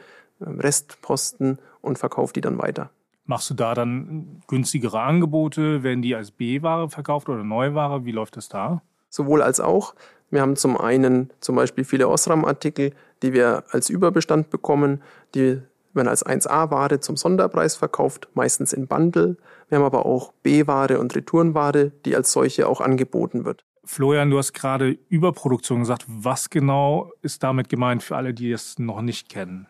ähm, 0.44 0.60
Restposten 0.60 1.58
und 1.86 1.98
verkaufe 1.98 2.32
die 2.32 2.40
dann 2.40 2.58
weiter. 2.58 2.90
Machst 3.24 3.50
du 3.50 3.54
da 3.54 3.74
dann 3.74 4.40
günstigere 4.46 5.00
Angebote? 5.00 5.82
Werden 5.82 6.02
die 6.02 6.14
als 6.14 6.30
B-Ware 6.30 6.90
verkauft 6.90 7.28
oder 7.28 7.42
Neuware? 7.42 8.04
Wie 8.04 8.12
läuft 8.12 8.36
das 8.36 8.48
da? 8.48 8.82
Sowohl 9.08 9.42
als 9.42 9.60
auch. 9.60 9.94
Wir 10.30 10.40
haben 10.42 10.56
zum 10.56 10.76
einen 10.76 11.30
zum 11.40 11.56
Beispiel 11.56 11.84
viele 11.84 12.08
Osram-Artikel, 12.08 12.92
die 13.22 13.32
wir 13.32 13.64
als 13.70 13.90
Überbestand 13.90 14.50
bekommen, 14.50 15.02
die 15.34 15.60
werden 15.92 16.08
als 16.08 16.24
1A-Ware 16.24 17.00
zum 17.00 17.16
Sonderpreis 17.16 17.74
verkauft, 17.74 18.28
meistens 18.34 18.72
in 18.72 18.86
Bundle. 18.86 19.36
Wir 19.68 19.78
haben 19.78 19.84
aber 19.84 20.06
auch 20.06 20.32
B-Ware 20.42 21.00
und 21.00 21.16
Retourenware, 21.16 21.90
die 22.04 22.14
als 22.14 22.32
solche 22.32 22.68
auch 22.68 22.80
angeboten 22.80 23.44
wird. 23.44 23.64
Florian, 23.84 24.30
du 24.30 24.38
hast 24.38 24.52
gerade 24.52 24.98
Überproduktion 25.08 25.80
gesagt. 25.80 26.04
Was 26.08 26.50
genau 26.50 27.12
ist 27.22 27.42
damit 27.42 27.68
gemeint 27.68 28.02
für 28.02 28.16
alle, 28.16 28.34
die 28.34 28.50
es 28.52 28.78
noch 28.78 29.00
nicht 29.00 29.28
kennen? 29.28 29.68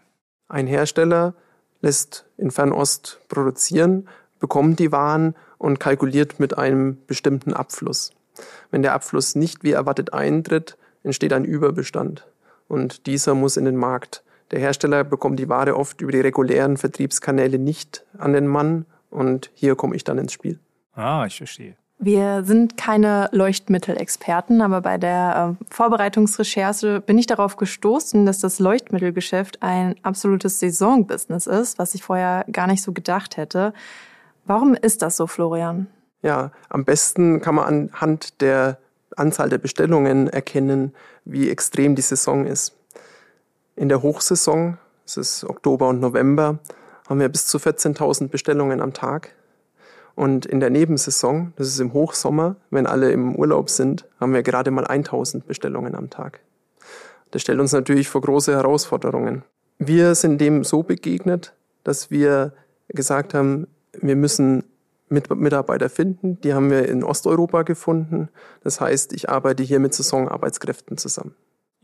Ein 0.48 0.66
Hersteller 0.66 1.34
lässt 1.86 2.26
in 2.36 2.50
Fernost 2.50 3.20
produzieren, 3.28 4.08
bekommt 4.40 4.80
die 4.80 4.90
Waren 4.90 5.36
und 5.56 5.78
kalkuliert 5.78 6.40
mit 6.40 6.58
einem 6.58 6.98
bestimmten 7.06 7.54
Abfluss. 7.54 8.12
Wenn 8.72 8.82
der 8.82 8.92
Abfluss 8.92 9.36
nicht 9.36 9.62
wie 9.62 9.70
erwartet 9.70 10.12
eintritt, 10.12 10.76
entsteht 11.04 11.32
ein 11.32 11.44
Überbestand 11.44 12.26
und 12.66 13.06
dieser 13.06 13.34
muss 13.34 13.56
in 13.56 13.64
den 13.64 13.76
Markt. 13.76 14.24
Der 14.50 14.58
Hersteller 14.58 15.04
bekommt 15.04 15.38
die 15.38 15.48
Ware 15.48 15.76
oft 15.76 16.00
über 16.00 16.10
die 16.10 16.20
regulären 16.20 16.76
Vertriebskanäle 16.76 17.58
nicht 17.58 18.04
an 18.18 18.32
den 18.32 18.48
Mann 18.48 18.84
und 19.08 19.50
hier 19.54 19.76
komme 19.76 19.94
ich 19.94 20.02
dann 20.02 20.18
ins 20.18 20.32
Spiel. 20.32 20.58
Ah, 20.92 21.24
ich 21.24 21.36
verstehe. 21.36 21.76
Wir 21.98 22.44
sind 22.44 22.76
keine 22.76 23.30
Leuchtmittelexperten, 23.32 24.60
aber 24.60 24.82
bei 24.82 24.98
der 24.98 25.56
äh, 25.58 25.64
Vorbereitungsrecherche 25.74 27.00
bin 27.00 27.16
ich 27.16 27.26
darauf 27.26 27.56
gestoßen, 27.56 28.26
dass 28.26 28.38
das 28.38 28.58
Leuchtmittelgeschäft 28.58 29.62
ein 29.62 29.96
absolutes 30.02 30.60
Saisonbusiness 30.60 31.46
ist, 31.46 31.78
was 31.78 31.94
ich 31.94 32.02
vorher 32.02 32.44
gar 32.52 32.66
nicht 32.66 32.82
so 32.82 32.92
gedacht 32.92 33.38
hätte. 33.38 33.72
Warum 34.44 34.74
ist 34.74 35.00
das 35.00 35.16
so, 35.16 35.26
Florian? 35.26 35.86
Ja, 36.20 36.50
am 36.68 36.84
besten 36.84 37.40
kann 37.40 37.54
man 37.54 37.64
anhand 37.64 38.42
der 38.42 38.78
Anzahl 39.16 39.48
der 39.48 39.58
Bestellungen 39.58 40.28
erkennen, 40.28 40.94
wie 41.24 41.48
extrem 41.48 41.94
die 41.94 42.02
Saison 42.02 42.44
ist. 42.46 42.74
In 43.74 43.88
der 43.88 44.02
Hochsaison, 44.02 44.76
das 45.04 45.16
ist 45.16 45.44
Oktober 45.44 45.88
und 45.88 46.00
November, 46.00 46.58
haben 47.08 47.20
wir 47.20 47.28
bis 47.28 47.46
zu 47.46 47.56
14.000 47.56 48.28
Bestellungen 48.28 48.82
am 48.82 48.92
Tag. 48.92 49.35
Und 50.16 50.46
in 50.46 50.60
der 50.60 50.70
Nebensaison, 50.70 51.52
das 51.56 51.68
ist 51.68 51.78
im 51.78 51.92
Hochsommer, 51.92 52.56
wenn 52.70 52.86
alle 52.86 53.12
im 53.12 53.36
Urlaub 53.36 53.68
sind, 53.70 54.06
haben 54.18 54.32
wir 54.32 54.42
gerade 54.42 54.70
mal 54.70 54.86
1000 54.86 55.46
Bestellungen 55.46 55.94
am 55.94 56.10
Tag. 56.10 56.40
Das 57.30 57.42
stellt 57.42 57.60
uns 57.60 57.72
natürlich 57.72 58.08
vor 58.08 58.22
große 58.22 58.52
Herausforderungen. 58.52 59.44
Wir 59.78 60.14
sind 60.14 60.40
dem 60.40 60.64
so 60.64 60.82
begegnet, 60.82 61.54
dass 61.84 62.10
wir 62.10 62.54
gesagt 62.88 63.34
haben, 63.34 63.66
wir 63.92 64.16
müssen 64.16 64.64
Mitarbeiter 65.08 65.90
finden. 65.90 66.40
Die 66.40 66.54
haben 66.54 66.70
wir 66.70 66.88
in 66.88 67.04
Osteuropa 67.04 67.62
gefunden. 67.62 68.28
Das 68.64 68.80
heißt, 68.80 69.12
ich 69.12 69.28
arbeite 69.28 69.62
hier 69.62 69.80
mit 69.80 69.92
Saisonarbeitskräften 69.94 70.96
zusammen. 70.96 71.34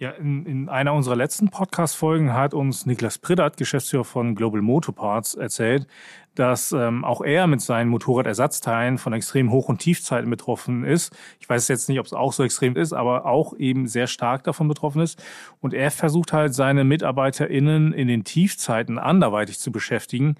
Ja, 0.02 0.10
in, 0.10 0.46
in 0.46 0.68
einer 0.68 0.94
unserer 0.94 1.14
letzten 1.14 1.48
Podcast-Folgen 1.48 2.34
hat 2.34 2.54
uns 2.54 2.86
Niklas 2.86 3.18
Priddert, 3.18 3.56
Geschäftsführer 3.56 4.02
von 4.02 4.34
Global 4.34 4.60
Motorparts, 4.60 5.36
erzählt, 5.36 5.86
dass 6.34 6.72
ähm, 6.72 7.04
auch 7.04 7.20
er 7.20 7.46
mit 7.46 7.60
seinen 7.60 7.88
Motorradersatzteilen 7.88 8.98
von 8.98 9.12
extrem 9.12 9.52
Hoch- 9.52 9.68
und 9.68 9.78
Tiefzeiten 9.78 10.28
betroffen 10.28 10.82
ist. 10.82 11.16
Ich 11.38 11.48
weiß 11.48 11.68
jetzt 11.68 11.88
nicht, 11.88 12.00
ob 12.00 12.06
es 12.06 12.14
auch 12.14 12.32
so 12.32 12.42
extrem 12.42 12.74
ist, 12.74 12.92
aber 12.92 13.26
auch 13.26 13.56
eben 13.56 13.86
sehr 13.86 14.08
stark 14.08 14.42
davon 14.42 14.66
betroffen 14.66 15.02
ist. 15.02 15.22
Und 15.60 15.72
er 15.72 15.92
versucht 15.92 16.32
halt 16.32 16.52
seine 16.52 16.82
MitarbeiterInnen 16.82 17.92
in 17.92 18.08
den 18.08 18.24
Tiefzeiten 18.24 18.98
anderweitig 18.98 19.60
zu 19.60 19.70
beschäftigen. 19.70 20.34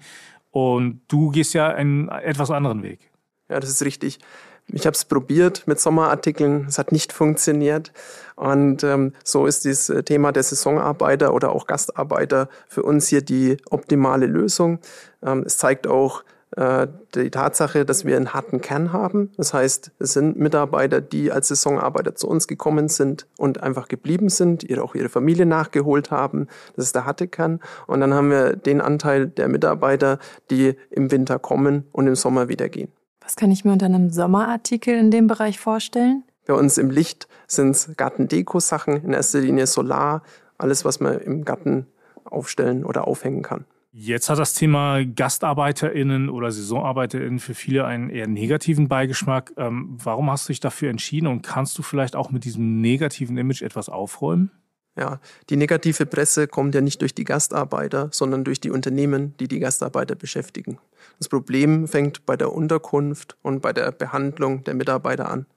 Und 0.51 1.03
du 1.07 1.29
gehst 1.29 1.53
ja 1.53 1.69
einen 1.69 2.09
etwas 2.09 2.51
anderen 2.51 2.83
Weg. 2.83 3.13
Ja, 3.49 3.61
das 3.61 3.69
ist 3.69 3.85
richtig. 3.85 4.19
Ich 4.67 4.85
habe 4.85 4.95
es 4.95 5.05
probiert 5.05 5.67
mit 5.67 5.79
Sommerartikeln, 5.79 6.65
es 6.67 6.77
hat 6.77 6.91
nicht 6.91 7.13
funktioniert. 7.13 7.91
Und 8.35 8.83
ähm, 8.83 9.13
so 9.23 9.45
ist 9.45 9.65
dieses 9.65 9.89
äh, 9.89 10.03
Thema 10.03 10.31
der 10.31 10.43
Saisonarbeiter 10.43 11.33
oder 11.33 11.51
auch 11.51 11.67
Gastarbeiter 11.67 12.49
für 12.67 12.83
uns 12.83 13.07
hier 13.07 13.21
die 13.21 13.57
optimale 13.69 14.25
Lösung. 14.25 14.79
Ähm, 15.21 15.43
es 15.45 15.57
zeigt 15.57 15.85
auch 15.85 16.23
äh, 16.55 16.87
die 17.15 17.29
Tatsache, 17.29 17.85
dass 17.85 18.05
wir 18.05 18.15
einen 18.15 18.33
harten 18.33 18.61
Kern 18.61 18.93
haben. 18.93 19.31
Das 19.37 19.53
heißt, 19.53 19.91
es 19.99 20.13
sind 20.13 20.37
Mitarbeiter, 20.37 21.01
die 21.01 21.31
als 21.31 21.47
Saisonarbeiter 21.49 22.15
zu 22.15 22.27
uns 22.27 22.47
gekommen 22.47 22.89
sind 22.89 23.27
und 23.37 23.61
einfach 23.61 23.87
geblieben 23.87 24.29
sind, 24.29 24.63
ihre, 24.63 24.83
auch 24.83 24.95
ihre 24.95 25.09
Familie 25.09 25.45
nachgeholt 25.45 26.11
haben. 26.11 26.47
Das 26.75 26.85
ist 26.85 26.95
der 26.95 27.05
harte 27.05 27.27
Kern. 27.27 27.59
Und 27.87 28.01
dann 28.01 28.13
haben 28.13 28.29
wir 28.29 28.55
den 28.55 28.81
Anteil 28.81 29.27
der 29.27 29.47
Mitarbeiter, 29.47 30.19
die 30.49 30.75
im 30.89 31.11
Winter 31.11 31.39
kommen 31.39 31.85
und 31.91 32.07
im 32.07 32.15
Sommer 32.15 32.49
wieder 32.49 32.69
gehen. 32.69 32.91
Was 33.23 33.35
kann 33.35 33.51
ich 33.51 33.63
mir 33.63 33.71
unter 33.71 33.85
einem 33.85 34.09
Sommerartikel 34.09 34.97
in 34.97 35.09
dem 35.09 35.27
Bereich 35.27 35.59
vorstellen? 35.59 36.23
Bei 36.45 36.53
uns 36.53 36.77
im 36.77 36.89
Licht 36.89 37.27
sind 37.47 37.71
es 37.71 37.95
Gartendeko-Sachen, 37.95 39.03
in 39.03 39.13
erster 39.13 39.39
Linie 39.39 39.65
Solar, 39.65 40.23
alles, 40.57 40.83
was 40.83 40.99
man 40.99 41.19
im 41.19 41.45
Garten 41.45 41.87
aufstellen 42.25 42.83
oder 42.83 43.07
aufhängen 43.07 43.41
kann. 43.41 43.65
Jetzt 43.95 44.29
hat 44.29 44.39
das 44.39 44.55
Thema 44.55 45.05
GastarbeiterInnen 45.05 46.29
oder 46.29 46.51
SaisonarbeiterInnen 46.51 47.39
für 47.39 47.53
viele 47.53 47.85
einen 47.85 48.09
eher 48.09 48.27
negativen 48.27 48.87
Beigeschmack. 48.87 49.53
Ähm, 49.55 49.97
warum 50.03 50.31
hast 50.31 50.49
du 50.49 50.51
dich 50.51 50.59
dafür 50.59 50.89
entschieden 50.89 51.27
und 51.27 51.43
kannst 51.43 51.77
du 51.77 51.83
vielleicht 51.83 52.15
auch 52.15 52.31
mit 52.31 52.43
diesem 52.43 52.81
negativen 52.81 53.37
Image 53.37 53.61
etwas 53.61 53.89
aufräumen? 53.89 54.51
Ja, 54.95 55.19
die 55.49 55.55
negative 55.55 56.05
Presse 56.05 56.47
kommt 56.47 56.75
ja 56.75 56.81
nicht 56.81 57.01
durch 57.01 57.15
die 57.15 57.23
Gastarbeiter, 57.23 58.09
sondern 58.11 58.43
durch 58.43 58.59
die 58.59 58.69
Unternehmen, 58.69 59.35
die 59.39 59.47
die 59.47 59.59
Gastarbeiter 59.59 60.13
beschäftigen. 60.13 60.77
Das 61.17 61.29
Problem 61.29 61.87
fängt 61.87 62.27
bei 62.27 62.37
der 62.37 62.53
Unterkunft 62.53 63.35
und 63.41 63.61
bei 63.61 63.73
der 63.73 63.91
Behandlung 63.91 64.63
der 64.65 64.75
Mitarbeiter 64.75 65.29
an. 65.31 65.47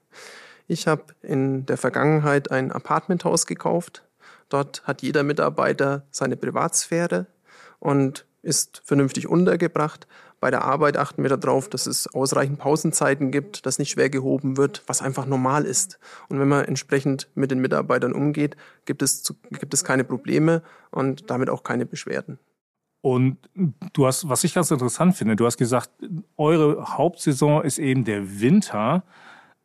Ich 0.67 0.87
habe 0.87 1.03
in 1.21 1.65
der 1.67 1.77
Vergangenheit 1.77 2.51
ein 2.51 2.71
Apartmenthaus 2.71 3.45
gekauft. 3.45 4.03
Dort 4.49 4.81
hat 4.87 5.03
jeder 5.03 5.23
Mitarbeiter 5.23 6.05
seine 6.09 6.35
Privatsphäre 6.35 7.27
und 7.79 8.25
ist 8.41 8.81
vernünftig 8.85 9.27
untergebracht. 9.27 10.07
Bei 10.39 10.51
der 10.51 10.63
Arbeit 10.63 10.97
achten 10.97 11.23
wir 11.23 11.35
darauf, 11.35 11.67
dass 11.67 11.87
es 11.87 12.07
ausreichend 12.13 12.59
Pausenzeiten 12.59 13.31
gibt, 13.31 13.65
dass 13.65 13.79
nicht 13.79 13.89
schwer 13.89 14.09
gehoben 14.09 14.55
wird, 14.57 14.83
was 14.85 15.01
einfach 15.01 15.25
normal 15.25 15.65
ist. 15.65 15.99
Und 16.29 16.39
wenn 16.39 16.47
man 16.47 16.65
entsprechend 16.65 17.29
mit 17.33 17.49
den 17.49 17.59
Mitarbeitern 17.59 18.13
umgeht, 18.13 18.55
gibt 18.85 19.01
es, 19.01 19.33
gibt 19.49 19.73
es 19.73 19.83
keine 19.83 20.03
Probleme 20.03 20.61
und 20.91 21.31
damit 21.31 21.49
auch 21.49 21.63
keine 21.63 21.87
Beschwerden. 21.87 22.37
Und 23.01 23.37
du 23.93 24.05
hast, 24.05 24.29
was 24.29 24.43
ich 24.43 24.53
ganz 24.53 24.69
interessant 24.69 25.15
finde, 25.15 25.35
du 25.35 25.45
hast 25.45 25.57
gesagt, 25.57 25.89
eure 26.35 26.97
Hauptsaison 26.97 27.63
ist 27.63 27.79
eben 27.79 28.05
der 28.05 28.39
Winter. 28.39 29.03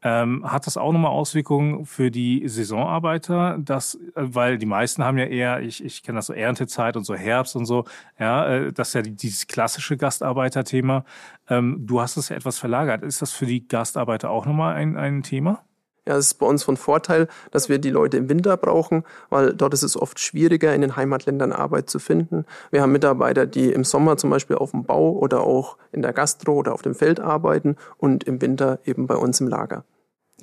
Ähm, 0.03 0.51
hat 0.51 0.67
das 0.67 0.77
auch 0.77 0.93
nochmal 0.93 1.13
Auswirkungen 1.13 1.87
für 1.87 2.11
die 2.11 2.49
Saisonarbeiter? 2.49 3.59
Das, 3.61 3.95
äh, 3.95 3.99
weil 4.15 4.59
die 4.59 4.67
meisten 4.67 5.05
haben 5.05 5.19
ja 5.19 5.27
eher, 5.27 5.61
ich, 5.61 5.85
ich 5.85 6.03
kenne 6.03 6.19
das 6.19 6.27
so 6.27 6.33
Erntezeit 6.33 6.97
und 6.97 7.05
so 7.05 7.15
Herbst 7.15 7.55
und 7.55 7.67
so, 7.67 7.85
ja, 8.19 8.47
äh, 8.49 8.73
das 8.73 8.89
ist 8.89 8.95
ja 8.95 9.03
dieses 9.03 9.47
klassische 9.47 9.97
Gastarbeiterthema. 9.97 11.05
Ähm, 11.49 11.87
du 11.87 12.01
hast 12.01 12.17
es 12.17 12.31
ja 12.31 12.37
etwas 12.37 12.59
verlagert. 12.59 13.03
Ist 13.03 13.23
das 13.23 13.33
für 13.33 13.47
die 13.47 13.67
Gastarbeiter 13.67 14.31
auch 14.31 14.47
nochmal 14.47 14.75
ein, 14.75 14.97
ein 14.97 15.23
Thema? 15.23 15.65
Ja, 16.05 16.17
es 16.17 16.27
ist 16.27 16.35
bei 16.35 16.47
uns 16.47 16.65
von 16.65 16.77
Vorteil, 16.77 17.29
dass 17.53 17.69
wir 17.69 17.79
die 17.79 17.91
Leute 17.91 18.17
im 18.17 18.29
Winter 18.29 18.57
brauchen, 18.57 19.05
weil 19.31 19.55
dort 19.55 19.73
ist 19.73 19.85
es 19.85 19.97
oft 19.97 20.19
schwieriger, 20.19 20.75
in 20.75 20.81
den 20.81 20.97
Heimatländern 20.97 21.53
Arbeit 21.53 21.89
zu 21.89 22.01
finden. 22.01 22.45
Wir 22.73 22.83
haben 22.83 22.91
Mitarbeiter, 22.91 23.47
die 23.47 23.71
im 23.73 23.85
Sommer 23.85 24.17
zum 24.17 24.29
Beispiel 24.29 24.57
auf 24.57 24.73
dem 24.73 24.83
Bau 24.83 25.13
oder 25.13 25.43
auch 25.43 25.77
in 25.93 26.03
der 26.03 26.13
Gastro 26.13 26.55
oder 26.55 26.73
auf 26.75 26.83
dem 26.83 26.97
Feld 26.97 27.21
arbeiten 27.21 27.77
und 27.99 28.25
im 28.25 28.43
Winter 28.43 28.81
eben 28.85 29.07
bei 29.07 29.15
uns 29.15 29.41
im 29.41 29.47
Lager. 29.47 29.85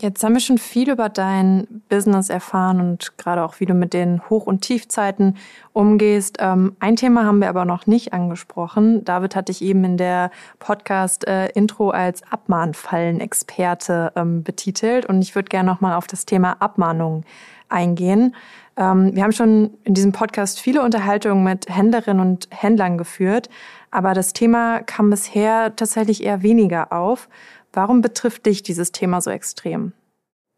Jetzt 0.02 0.24
haben 0.24 0.34
wir 0.34 0.40
schon 0.40 0.58
viel 0.58 0.90
über 0.90 1.10
dein 1.10 1.68
Business 1.90 2.30
erfahren 2.30 2.80
und 2.80 3.18
gerade 3.18 3.44
auch, 3.44 3.60
wie 3.60 3.66
du 3.66 3.74
mit 3.74 3.94
den 3.94 4.22
Hoch- 4.30 4.48
und 4.48 4.62
Tiefzeiten 4.62 5.36
umgehst. 5.74 6.38
Ähm, 6.40 6.78
ein 6.80 6.96
Thema 6.96 7.26
haben 7.26 7.42
wir 7.42 7.50
aber 7.50 7.66
noch 7.66 7.86
nicht 7.86 8.14
angesprochen. 8.14 9.04
David 9.04 9.36
hatte 9.36 9.52
ich 9.52 9.62
eben 9.62 9.84
in 9.84 9.98
der 9.98 10.32
Podcast-Intro 10.60 11.90
als 11.90 12.24
Abmahnfallen-Experte 12.32 14.14
ähm, 14.16 14.44
betitelt 14.44 15.06
und 15.06 15.22
ich 15.22 15.36
würde 15.36 15.50
gerne 15.50 15.70
nochmal 15.70 15.96
auf 15.96 16.08
das 16.08 16.26
Thema 16.26 16.54
Abmahnung 16.62 17.26
eingehen. 17.68 18.36
Ähm, 18.78 19.14
wir 19.14 19.24
haben 19.24 19.34
schon 19.34 19.72
in 19.84 19.94
diesem 19.94 20.14
Podcast 20.14 20.62
viele 20.62 20.82
Unterhaltungen 20.82 21.44
mit 21.44 21.70
Händlerinnen 21.70 22.22
und 22.26 22.48
Händlern 22.52 22.98
geführt, 22.98 23.50
aber 23.92 24.14
das 24.14 24.32
Thema 24.32 24.80
kam 24.80 25.10
bisher 25.10 25.76
tatsächlich 25.76 26.24
eher 26.24 26.42
weniger 26.42 26.94
auf. 26.94 27.28
Warum 27.74 28.02
betrifft 28.02 28.46
dich 28.46 28.64
dieses 28.64 28.92
Thema 28.92 29.22
so 29.22 29.30
extrem? 29.30 29.94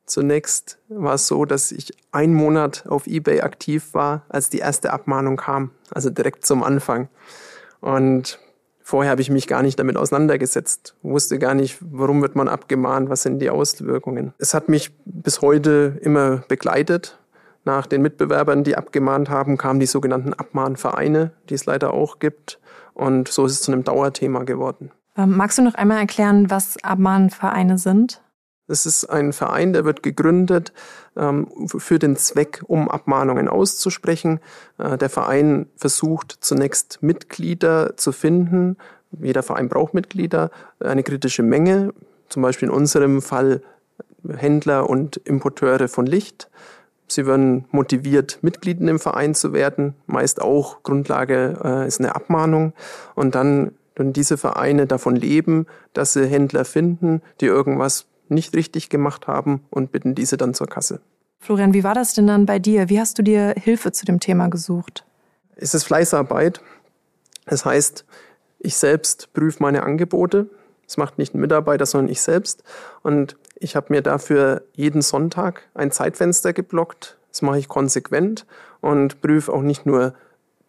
Zunächst 0.06 0.78
war 0.90 1.14
es 1.14 1.28
so, 1.28 1.46
dass 1.46 1.72
ich 1.72 1.94
einen 2.12 2.34
Monat 2.34 2.86
auf 2.88 3.08
eBay 3.08 3.42
aktiv 3.42 3.94
war, 3.94 4.24
als 4.30 4.50
die 4.50 4.60
erste 4.60 4.92
Abmahnung 4.92 5.38
kam, 5.38 5.72
also 5.92 6.10
direkt 6.10 6.46
zum 6.46 6.64
Anfang. 6.64 7.08
Und 7.80 8.40
vorher 8.82 9.12
habe 9.12 9.22
ich 9.22 9.30
mich 9.30 9.48
gar 9.48 9.62
nicht 9.62 9.80
damit 9.80 9.98
auseinandergesetzt, 9.98 10.96
wusste 11.02 11.40
gar 11.40 11.54
nicht, 11.54 11.78
warum 11.80 12.22
wird 12.22 12.36
man 12.36 12.50
abgemahnt, 12.50 13.10
was 13.10 13.24
sind 13.24 13.40
die 13.40 13.50
Auswirkungen. 13.50 14.34
Es 14.38 14.54
hat 14.54 14.70
mich 14.70 14.92
bis 15.06 15.42
heute 15.42 15.98
immer 16.02 16.44
begleitet. 16.48 17.18
Nach 17.64 17.86
den 17.86 18.02
Mitbewerbern, 18.02 18.64
die 18.64 18.76
abgemahnt 18.76 19.30
haben, 19.30 19.58
kamen 19.58 19.80
die 19.80 19.86
sogenannten 19.86 20.34
Abmahnvereine, 20.34 21.32
die 21.48 21.54
es 21.54 21.66
leider 21.66 21.94
auch 21.94 22.20
gibt. 22.20 22.60
Und 22.94 23.28
so 23.28 23.46
ist 23.46 23.54
es 23.54 23.62
zu 23.62 23.72
einem 23.72 23.84
Dauerthema 23.84 24.44
geworden. 24.44 24.92
Ähm, 25.18 25.36
magst 25.36 25.58
du 25.58 25.62
noch 25.62 25.76
einmal 25.76 25.98
erklären, 25.98 26.50
was 26.50 26.82
Abmahnvereine 26.84 27.78
sind? 27.78 28.22
Es 28.68 28.86
ist 28.86 29.06
ein 29.06 29.34
Verein, 29.34 29.74
der 29.74 29.84
wird 29.84 30.02
gegründet 30.02 30.72
ähm, 31.18 31.48
für 31.66 32.00
den 32.00 32.16
Zweck, 32.16 32.64
um 32.68 32.90
Abmahnungen 32.90 33.50
auszusprechen. 33.50 34.40
Äh, 34.78 34.98
der 34.98 35.10
Verein 35.10 35.68
versucht 35.76 36.38
zunächst 36.40 37.00
Mitglieder 37.02 37.98
zu 37.98 38.14
finden. 38.14 38.78
Jeder 39.20 39.44
Verein 39.44 39.68
braucht 39.68 39.94
Mitglieder, 39.94 40.52
eine 40.80 41.04
kritische 41.04 41.44
Menge, 41.44 41.94
zum 42.30 42.42
Beispiel 42.42 42.70
in 42.70 42.74
unserem 42.74 43.22
Fall 43.22 43.62
Händler 44.26 44.90
und 44.90 45.18
Importeure 45.18 45.90
von 45.90 46.06
Licht. 46.06 46.50
Sie 47.08 47.26
werden 47.26 47.66
motiviert, 47.72 48.40
Mitglied 48.42 48.80
in 48.80 48.88
dem 48.88 49.00
Verein 49.00 49.36
zu 49.36 49.52
werden. 49.52 49.96
Meist 50.08 50.42
auch 50.42 50.82
Grundlage 50.84 51.60
äh, 51.62 51.88
ist 51.88 52.00
eine 52.00 52.16
Abmahnung. 52.16 52.72
Und 53.16 53.36
dann 53.36 53.74
und 53.98 54.14
diese 54.14 54.38
Vereine 54.38 54.88
davon 54.88 55.16
leben, 55.16 55.68
dass 55.94 56.14
sie 56.14 56.26
Händler 56.26 56.66
finden, 56.66 57.22
die 57.40 57.46
irgendwas 57.46 58.06
nicht 58.30 58.56
richtig 58.56 58.90
gemacht 58.90 59.28
haben 59.28 59.62
und 59.70 59.92
bitten 59.92 60.16
diese 60.16 60.38
dann 60.38 60.54
zur 60.54 60.68
Kasse. 60.68 61.02
Florian, 61.40 61.74
wie 61.74 61.84
war 61.84 61.96
das 61.96 62.14
denn 62.14 62.28
dann 62.28 62.46
bei 62.46 62.60
dir? 62.60 62.90
Wie 62.90 63.00
hast 63.00 63.18
du 63.18 63.24
dir 63.24 63.56
Hilfe 63.58 63.92
zu 63.92 64.06
dem 64.06 64.20
Thema 64.20 64.48
gesucht? 64.48 65.06
Es 65.56 65.74
ist 65.74 65.84
Fleißarbeit. 65.84 66.62
Das 67.46 67.66
heißt, 67.66 68.06
ich 68.60 68.76
selbst 68.76 69.34
prüfe 69.34 69.62
meine 69.62 69.84
Angebote. 69.84 70.50
Das 70.86 70.98
macht 70.98 71.18
nicht 71.18 71.34
ein 71.34 71.42
Mitarbeiter, 71.42 71.86
sondern 71.86 72.12
ich 72.12 72.22
selbst. 72.22 72.64
Und 73.02 73.38
ich 73.56 73.76
habe 73.76 73.88
mir 73.90 74.02
dafür 74.02 74.64
jeden 74.74 75.02
Sonntag 75.02 75.64
ein 75.74 75.92
Zeitfenster 75.92 76.54
geblockt. 76.54 77.18
Das 77.32 77.42
mache 77.42 77.60
ich 77.60 77.68
konsequent 77.68 78.46
und 78.82 79.22
prüfe 79.22 79.52
auch 79.52 79.62
nicht 79.62 79.86
nur 79.86 80.14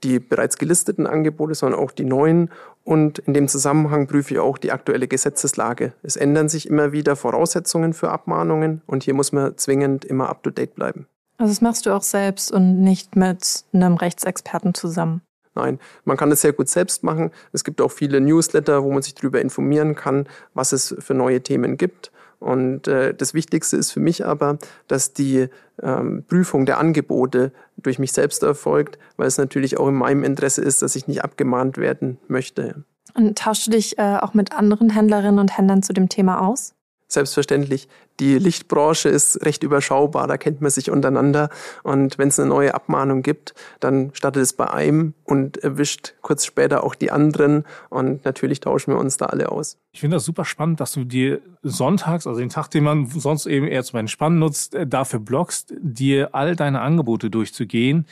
die 0.03 0.19
bereits 0.19 0.59
gelisteten 0.59 1.07
Angebote, 1.07 1.55
sondern 1.55 1.81
auch 1.81 1.91
die 1.93 2.05
neuen. 2.05 2.51
Und 2.85 3.21
in 3.21 3.35
dem 3.35 3.49
Zusammenhang 3.49 4.07
prüfe 4.07 4.35
ich 4.35 4.41
auch 4.41 4.59
die 4.59 4.73
aktuelle 4.73 5.09
Gesetzeslage. 5.09 5.93
Es 6.03 6.17
ändern 6.17 6.49
sich 6.49 6.69
immer 6.69 6.93
wieder 6.93 7.17
Voraussetzungen 7.17 7.93
für 7.93 8.11
Abmahnungen 8.11 8.83
und 8.87 9.05
hier 9.05 9.15
muss 9.15 9.33
man 9.33 9.57
zwingend 9.57 10.05
immer 10.05 10.29
up-to-date 10.29 10.75
bleiben. 10.75 11.07
Also 11.39 11.53
das 11.53 11.61
machst 11.61 11.87
du 11.87 11.91
auch 11.91 12.03
selbst 12.03 12.53
und 12.53 12.83
nicht 12.83 13.17
mit 13.17 13.65
einem 13.73 13.97
Rechtsexperten 13.97 14.75
zusammen? 14.75 15.23
Nein, 15.55 15.79
man 16.05 16.17
kann 16.17 16.31
das 16.31 16.41
sehr 16.41 16.53
gut 16.53 16.69
selbst 16.69 17.03
machen. 17.03 17.31
Es 17.53 17.63
gibt 17.63 17.81
auch 17.81 17.91
viele 17.91 18.21
Newsletter, 18.21 18.83
wo 18.83 18.93
man 18.93 19.03
sich 19.03 19.15
darüber 19.15 19.41
informieren 19.41 19.95
kann, 19.95 20.27
was 20.55 20.73
es 20.73 20.95
für 20.99 21.15
neue 21.15 21.43
Themen 21.43 21.77
gibt. 21.77 22.11
Und 22.43 22.89
äh, 22.89 23.15
das 23.15 23.35
Wichtigste 23.35 23.77
ist 23.77 23.93
für 23.93 24.01
mich 24.01 24.27
aber, 24.27 24.59
dass 24.89 25.13
die 25.13 25.49
ähm, 25.81 26.25
Prüfung 26.27 26.67
der 26.67 26.79
Angebote 26.79 27.53
durch 27.77 27.99
mich 27.99 28.13
selbst 28.13 28.43
erfolgt, 28.43 28.99
weil 29.17 29.29
es 29.29 29.39
natürlich 29.39 29.79
auch 29.79 29.89
in 29.89 29.95
meinem 29.95 30.25
Interesse 30.25 30.61
ist, 30.61 30.83
dass 30.83 30.97
ich 30.97 31.07
nicht 31.07 31.23
abgemahnt 31.23 31.79
werden 31.79 32.19
möchte. 32.27 32.85
Und 33.15 33.39
tauschst 33.39 33.69
du 33.69 33.71
dich 33.71 33.99
äh, 33.99 34.19
auch 34.21 34.35
mit 34.35 34.53
anderen 34.53 34.91
Händlerinnen 34.91 35.39
und 35.39 35.57
Händlern 35.57 35.83
zu 35.83 35.93
dem 35.93 36.09
Thema 36.09 36.41
aus? 36.41 36.75
Selbstverständlich. 37.13 37.89
Die 38.21 38.39
Lichtbranche 38.39 39.11
ist 39.11 39.45
recht 39.45 39.63
überschaubar, 39.63 40.27
da 40.27 40.39
kennt 40.39 40.63
man 40.63 40.71
sich 40.71 40.91
untereinander. 40.91 41.51
Und 41.83 42.17
wenn 42.17 42.29
es 42.29 42.41
eine 42.41 42.49
neue 42.49 42.73
Abmahnung 42.73 43.21
gibt, 43.21 43.55
dann 43.81 44.15
startet 44.15 44.43
es 44.45 44.55
bei 44.55 44.71
einem 44.71 45.13
und 45.25 45.59
erwischt 45.59 46.15
kurz 46.23 46.47
später 46.47 46.85
auch 46.85 46.95
die 46.95 47.11
anderen. 47.11 47.65
Und 47.91 48.25
natürlich 48.25 48.61
tauschen 48.61 48.95
wir 48.95 48.99
uns 48.99 49.19
da 49.19 49.27
alle 49.27 49.53
aus. 49.53 49.77
Ich 49.93 50.01
finde 50.01 50.17
das 50.17 50.25
super 50.25 50.47
spannend, 50.47 50.81
dass 50.81 50.93
du 50.93 51.05
dir 51.05 51.43
sonntags, 51.63 52.27
also 52.27 52.41
den 52.41 52.49
Tag, 52.49 52.69
den 52.69 52.85
man 52.85 53.05
sonst 53.05 53.45
eben 53.45 53.67
eher 53.67 53.85
zum 53.85 53.99
Entspannen 53.99 54.39
nutzt, 54.39 54.75
äh, 54.75 54.87
dafür 54.87 55.21
blockst, 55.21 55.75
dir 55.83 56.35
all 56.35 56.57
deine 56.57 56.81
Angebote 56.81 57.29
durchzugehen. 57.29 58.07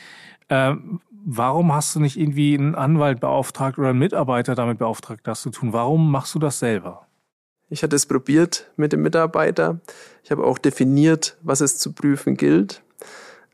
Ähm, 0.50 1.00
warum 1.24 1.72
hast 1.72 1.94
du 1.94 2.00
nicht 2.00 2.18
irgendwie 2.18 2.52
einen 2.52 2.74
Anwalt 2.74 3.20
beauftragt 3.20 3.78
oder 3.78 3.88
einen 3.88 3.98
Mitarbeiter 3.98 4.54
damit 4.54 4.76
beauftragt, 4.76 5.26
das 5.26 5.40
zu 5.40 5.48
tun? 5.48 5.72
Warum 5.72 6.10
machst 6.10 6.34
du 6.34 6.38
das 6.38 6.58
selber? 6.58 7.06
Ich 7.70 7.84
hatte 7.84 7.94
es 7.94 8.04
probiert 8.04 8.68
mit 8.76 8.92
dem 8.92 9.02
Mitarbeiter. 9.02 9.80
Ich 10.24 10.32
habe 10.32 10.44
auch 10.44 10.58
definiert, 10.58 11.36
was 11.42 11.60
es 11.60 11.78
zu 11.78 11.92
prüfen 11.92 12.36
gilt. 12.36 12.82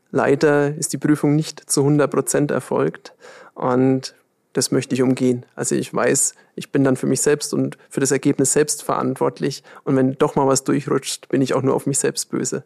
Leider 0.09 0.73
ist 0.75 0.91
die 0.91 0.97
Prüfung 0.97 1.35
nicht 1.35 1.69
zu 1.69 1.81
100 1.81 2.09
Prozent 2.09 2.51
erfolgt 2.51 3.13
und 3.53 4.15
das 4.53 4.71
möchte 4.71 4.95
ich 4.95 5.03
umgehen. 5.03 5.45
Also 5.55 5.75
ich 5.75 5.93
weiß, 5.93 6.33
ich 6.55 6.71
bin 6.71 6.83
dann 6.83 6.95
für 6.95 7.05
mich 7.05 7.21
selbst 7.21 7.53
und 7.53 7.77
für 7.89 7.99
das 7.99 8.09
Ergebnis 8.09 8.53
selbst 8.53 8.83
verantwortlich 8.83 9.63
und 9.83 9.95
wenn 9.95 10.17
doch 10.17 10.35
mal 10.35 10.47
was 10.47 10.63
durchrutscht, 10.63 11.29
bin 11.29 11.43
ich 11.43 11.53
auch 11.53 11.61
nur 11.61 11.75
auf 11.75 11.85
mich 11.85 11.99
selbst 11.99 12.31
böse. 12.31 12.63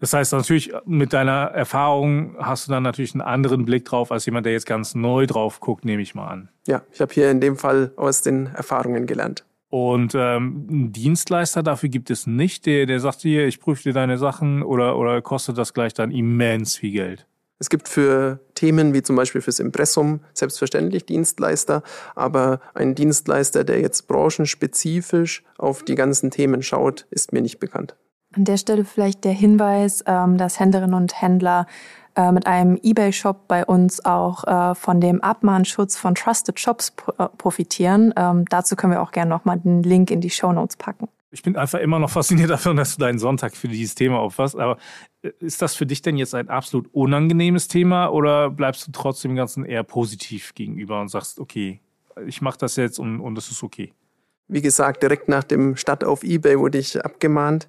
Das 0.00 0.12
heißt 0.12 0.32
natürlich, 0.32 0.72
mit 0.84 1.14
deiner 1.14 1.44
Erfahrung 1.52 2.36
hast 2.38 2.66
du 2.66 2.72
dann 2.72 2.82
natürlich 2.82 3.14
einen 3.14 3.22
anderen 3.22 3.64
Blick 3.64 3.86
drauf 3.86 4.12
als 4.12 4.26
jemand, 4.26 4.44
der 4.44 4.52
jetzt 4.52 4.66
ganz 4.66 4.94
neu 4.94 5.26
drauf 5.26 5.60
guckt, 5.60 5.84
nehme 5.86 6.02
ich 6.02 6.14
mal 6.14 6.28
an. 6.28 6.48
Ja, 6.66 6.82
ich 6.92 7.00
habe 7.00 7.12
hier 7.14 7.30
in 7.30 7.40
dem 7.40 7.56
Fall 7.56 7.92
aus 7.96 8.20
den 8.20 8.46
Erfahrungen 8.46 9.06
gelernt. 9.06 9.44
Und 9.70 10.16
ähm, 10.16 10.66
einen 10.68 10.92
Dienstleister 10.92 11.62
dafür 11.62 11.88
gibt 11.88 12.10
es 12.10 12.26
nicht, 12.26 12.66
der, 12.66 12.86
der 12.86 12.98
sagt 12.98 13.22
dir, 13.22 13.46
ich 13.46 13.60
prüfe 13.60 13.84
dir 13.84 13.92
deine 13.92 14.18
Sachen 14.18 14.62
oder, 14.64 14.98
oder 14.98 15.22
kostet 15.22 15.56
das 15.56 15.72
gleich 15.72 15.94
dann 15.94 16.10
immens 16.10 16.76
viel 16.76 16.92
Geld? 16.92 17.26
Es 17.60 17.68
gibt 17.68 17.88
für 17.88 18.40
Themen 18.54 18.94
wie 18.94 19.02
zum 19.02 19.16
Beispiel 19.16 19.42
fürs 19.42 19.60
Impressum 19.60 20.20
selbstverständlich 20.32 21.04
Dienstleister, 21.04 21.82
aber 22.16 22.60
ein 22.74 22.94
Dienstleister, 22.94 23.64
der 23.64 23.80
jetzt 23.80 24.08
branchenspezifisch 24.08 25.44
auf 25.56 25.84
die 25.84 25.94
ganzen 25.94 26.30
Themen 26.30 26.62
schaut, 26.62 27.06
ist 27.10 27.32
mir 27.32 27.42
nicht 27.42 27.60
bekannt. 27.60 27.94
An 28.34 28.44
der 28.44 28.56
Stelle 28.56 28.84
vielleicht 28.84 29.24
der 29.24 29.32
Hinweis, 29.32 30.02
ähm, 30.06 30.38
dass 30.38 30.58
Händlerinnen 30.58 30.94
und 30.94 31.20
Händler 31.20 31.66
äh, 32.16 32.32
mit 32.32 32.46
einem 32.46 32.78
eBay-Shop 32.82 33.48
bei 33.48 33.64
uns 33.64 34.04
auch 34.04 34.44
äh, 34.44 34.74
von 34.74 35.00
dem 35.00 35.20
Abmahnschutz 35.22 35.96
von 35.96 36.14
Trusted 36.14 36.58
Shops 36.58 36.92
äh, 37.18 37.26
profitieren. 37.36 38.12
Ähm, 38.16 38.44
dazu 38.48 38.76
können 38.76 38.92
wir 38.92 39.02
auch 39.02 39.12
gerne 39.12 39.30
nochmal 39.30 39.58
den 39.58 39.82
Link 39.82 40.10
in 40.10 40.20
die 40.20 40.30
Show 40.30 40.52
Notes 40.52 40.76
packen. 40.76 41.08
Ich 41.32 41.42
bin 41.42 41.56
einfach 41.56 41.78
immer 41.78 41.98
noch 41.98 42.10
fasziniert 42.10 42.50
davon, 42.50 42.76
dass 42.76 42.96
du 42.96 43.00
deinen 43.00 43.18
Sonntag 43.20 43.56
für 43.56 43.68
dieses 43.68 43.94
Thema 43.94 44.18
auffasst. 44.18 44.58
Aber 44.58 44.78
ist 45.38 45.62
das 45.62 45.76
für 45.76 45.86
dich 45.86 46.02
denn 46.02 46.16
jetzt 46.16 46.34
ein 46.34 46.48
absolut 46.48 46.92
unangenehmes 46.92 47.68
Thema 47.68 48.08
oder 48.08 48.50
bleibst 48.50 48.86
du 48.88 48.92
trotzdem 48.92 49.32
dem 49.32 49.36
Ganzen 49.36 49.64
eher 49.64 49.84
positiv 49.84 50.54
gegenüber 50.54 51.00
und 51.00 51.08
sagst, 51.08 51.38
okay, 51.38 51.80
ich 52.26 52.42
mache 52.42 52.58
das 52.58 52.76
jetzt 52.76 52.98
und, 52.98 53.20
und 53.20 53.38
es 53.38 53.50
ist 53.50 53.62
okay? 53.62 53.92
Wie 54.48 54.62
gesagt, 54.62 55.02
direkt 55.04 55.28
nach 55.28 55.44
dem 55.44 55.76
Start 55.76 56.02
auf 56.02 56.24
eBay 56.24 56.58
wurde 56.58 56.78
ich 56.78 57.02
abgemahnt. 57.04 57.68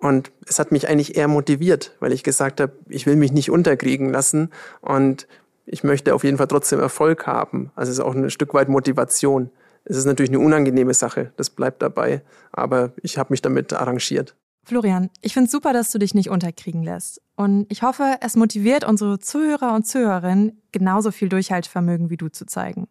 Und 0.00 0.32
es 0.46 0.58
hat 0.58 0.72
mich 0.72 0.88
eigentlich 0.88 1.16
eher 1.16 1.28
motiviert, 1.28 1.94
weil 2.00 2.12
ich 2.12 2.22
gesagt 2.22 2.60
habe, 2.60 2.72
ich 2.88 3.06
will 3.06 3.16
mich 3.16 3.32
nicht 3.32 3.50
unterkriegen 3.50 4.10
lassen 4.10 4.50
und 4.80 5.26
ich 5.66 5.84
möchte 5.84 6.14
auf 6.14 6.24
jeden 6.24 6.38
Fall 6.38 6.48
trotzdem 6.48 6.80
Erfolg 6.80 7.26
haben. 7.26 7.70
Also 7.76 7.92
es 7.92 7.98
ist 7.98 8.04
auch 8.04 8.14
ein 8.14 8.30
Stück 8.30 8.54
weit 8.54 8.68
Motivation. 8.68 9.50
Es 9.84 9.96
ist 9.96 10.06
natürlich 10.06 10.30
eine 10.30 10.40
unangenehme 10.40 10.94
Sache, 10.94 11.32
das 11.36 11.50
bleibt 11.50 11.82
dabei, 11.82 12.22
aber 12.52 12.92
ich 13.02 13.18
habe 13.18 13.32
mich 13.32 13.42
damit 13.42 13.72
arrangiert. 13.72 14.34
Florian, 14.64 15.10
ich 15.20 15.32
finde 15.34 15.46
es 15.46 15.52
super, 15.52 15.72
dass 15.72 15.90
du 15.90 15.98
dich 15.98 16.14
nicht 16.14 16.30
unterkriegen 16.30 16.82
lässt. 16.82 17.20
Und 17.36 17.66
ich 17.70 17.82
hoffe, 17.82 18.16
es 18.20 18.36
motiviert 18.36 18.84
unsere 18.84 19.18
Zuhörer 19.18 19.74
und 19.74 19.86
Zuhörerinnen, 19.86 20.62
genauso 20.72 21.10
viel 21.10 21.28
Durchhaltevermögen 21.28 22.10
wie 22.10 22.16
du 22.16 22.28
zu 22.28 22.46
zeigen. 22.46 22.88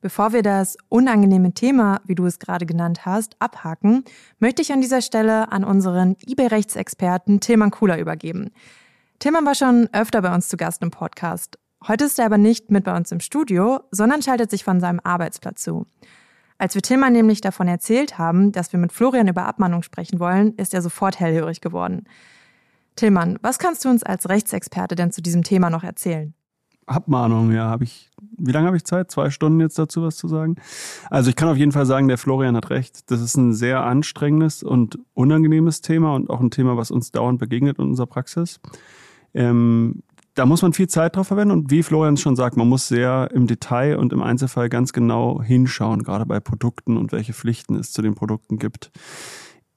Bevor 0.00 0.32
wir 0.32 0.42
das 0.42 0.76
unangenehme 0.88 1.52
Thema, 1.52 2.00
wie 2.04 2.14
du 2.14 2.24
es 2.26 2.38
gerade 2.38 2.66
genannt 2.66 3.04
hast, 3.04 3.34
abhaken, 3.40 4.04
möchte 4.38 4.62
ich 4.62 4.72
an 4.72 4.80
dieser 4.80 5.02
Stelle 5.02 5.50
an 5.50 5.64
unseren 5.64 6.16
eBay-Rechtsexperten 6.26 7.40
Tilman 7.40 7.72
Kula 7.72 7.98
übergeben. 7.98 8.50
Tilman 9.18 9.44
war 9.44 9.56
schon 9.56 9.88
öfter 9.92 10.22
bei 10.22 10.32
uns 10.32 10.48
zu 10.48 10.56
Gast 10.56 10.82
im 10.82 10.92
Podcast. 10.92 11.58
Heute 11.86 12.04
ist 12.04 12.18
er 12.18 12.26
aber 12.26 12.38
nicht 12.38 12.70
mit 12.70 12.84
bei 12.84 12.96
uns 12.96 13.10
im 13.10 13.18
Studio, 13.18 13.80
sondern 13.90 14.22
schaltet 14.22 14.50
sich 14.50 14.62
von 14.62 14.78
seinem 14.78 15.00
Arbeitsplatz 15.02 15.62
zu. 15.62 15.86
Als 16.58 16.74
wir 16.74 16.82
Tilman 16.82 17.12
nämlich 17.12 17.40
davon 17.40 17.66
erzählt 17.66 18.18
haben, 18.18 18.52
dass 18.52 18.72
wir 18.72 18.78
mit 18.78 18.92
Florian 18.92 19.28
über 19.28 19.46
Abmahnung 19.46 19.82
sprechen 19.82 20.20
wollen, 20.20 20.54
ist 20.54 20.74
er 20.74 20.82
sofort 20.82 21.18
hellhörig 21.18 21.60
geworden. 21.60 22.04
Tillmann, 22.94 23.38
was 23.42 23.60
kannst 23.60 23.84
du 23.84 23.88
uns 23.88 24.02
als 24.02 24.28
Rechtsexperte 24.28 24.96
denn 24.96 25.12
zu 25.12 25.22
diesem 25.22 25.44
Thema 25.44 25.70
noch 25.70 25.84
erzählen? 25.84 26.34
Abmahnung, 26.88 27.52
ja, 27.52 27.64
habe 27.64 27.84
ich. 27.84 28.10
Wie 28.40 28.52
lange 28.52 28.66
habe 28.66 28.76
ich 28.76 28.84
Zeit? 28.84 29.10
Zwei 29.10 29.30
Stunden 29.30 29.60
jetzt 29.60 29.78
dazu 29.78 30.02
was 30.02 30.16
zu 30.16 30.28
sagen? 30.28 30.56
Also 31.10 31.28
ich 31.30 31.36
kann 31.36 31.48
auf 31.48 31.56
jeden 31.56 31.72
Fall 31.72 31.86
sagen, 31.86 32.06
der 32.06 32.18
Florian 32.18 32.56
hat 32.56 32.70
recht. 32.70 33.10
Das 33.10 33.20
ist 33.20 33.36
ein 33.36 33.52
sehr 33.52 33.82
anstrengendes 33.84 34.62
und 34.62 34.98
unangenehmes 35.14 35.80
Thema 35.80 36.14
und 36.14 36.30
auch 36.30 36.40
ein 36.40 36.50
Thema, 36.50 36.76
was 36.76 36.92
uns 36.92 37.10
dauernd 37.10 37.40
begegnet 37.40 37.78
in 37.78 37.84
unserer 37.84 38.06
Praxis. 38.06 38.60
Ähm, 39.34 40.02
da 40.38 40.46
muss 40.46 40.62
man 40.62 40.72
viel 40.72 40.88
Zeit 40.88 41.16
drauf 41.16 41.26
verwenden 41.26 41.52
und 41.52 41.70
wie 41.72 41.82
Florian 41.82 42.16
schon 42.16 42.36
sagt, 42.36 42.56
man 42.56 42.68
muss 42.68 42.86
sehr 42.86 43.28
im 43.34 43.48
Detail 43.48 43.98
und 43.98 44.12
im 44.12 44.22
Einzelfall 44.22 44.68
ganz 44.68 44.92
genau 44.92 45.42
hinschauen, 45.42 46.04
gerade 46.04 46.26
bei 46.26 46.38
Produkten 46.38 46.96
und 46.96 47.10
welche 47.10 47.32
Pflichten 47.32 47.74
es 47.74 47.90
zu 47.90 48.02
den 48.02 48.14
Produkten 48.14 48.58
gibt. 48.58 48.92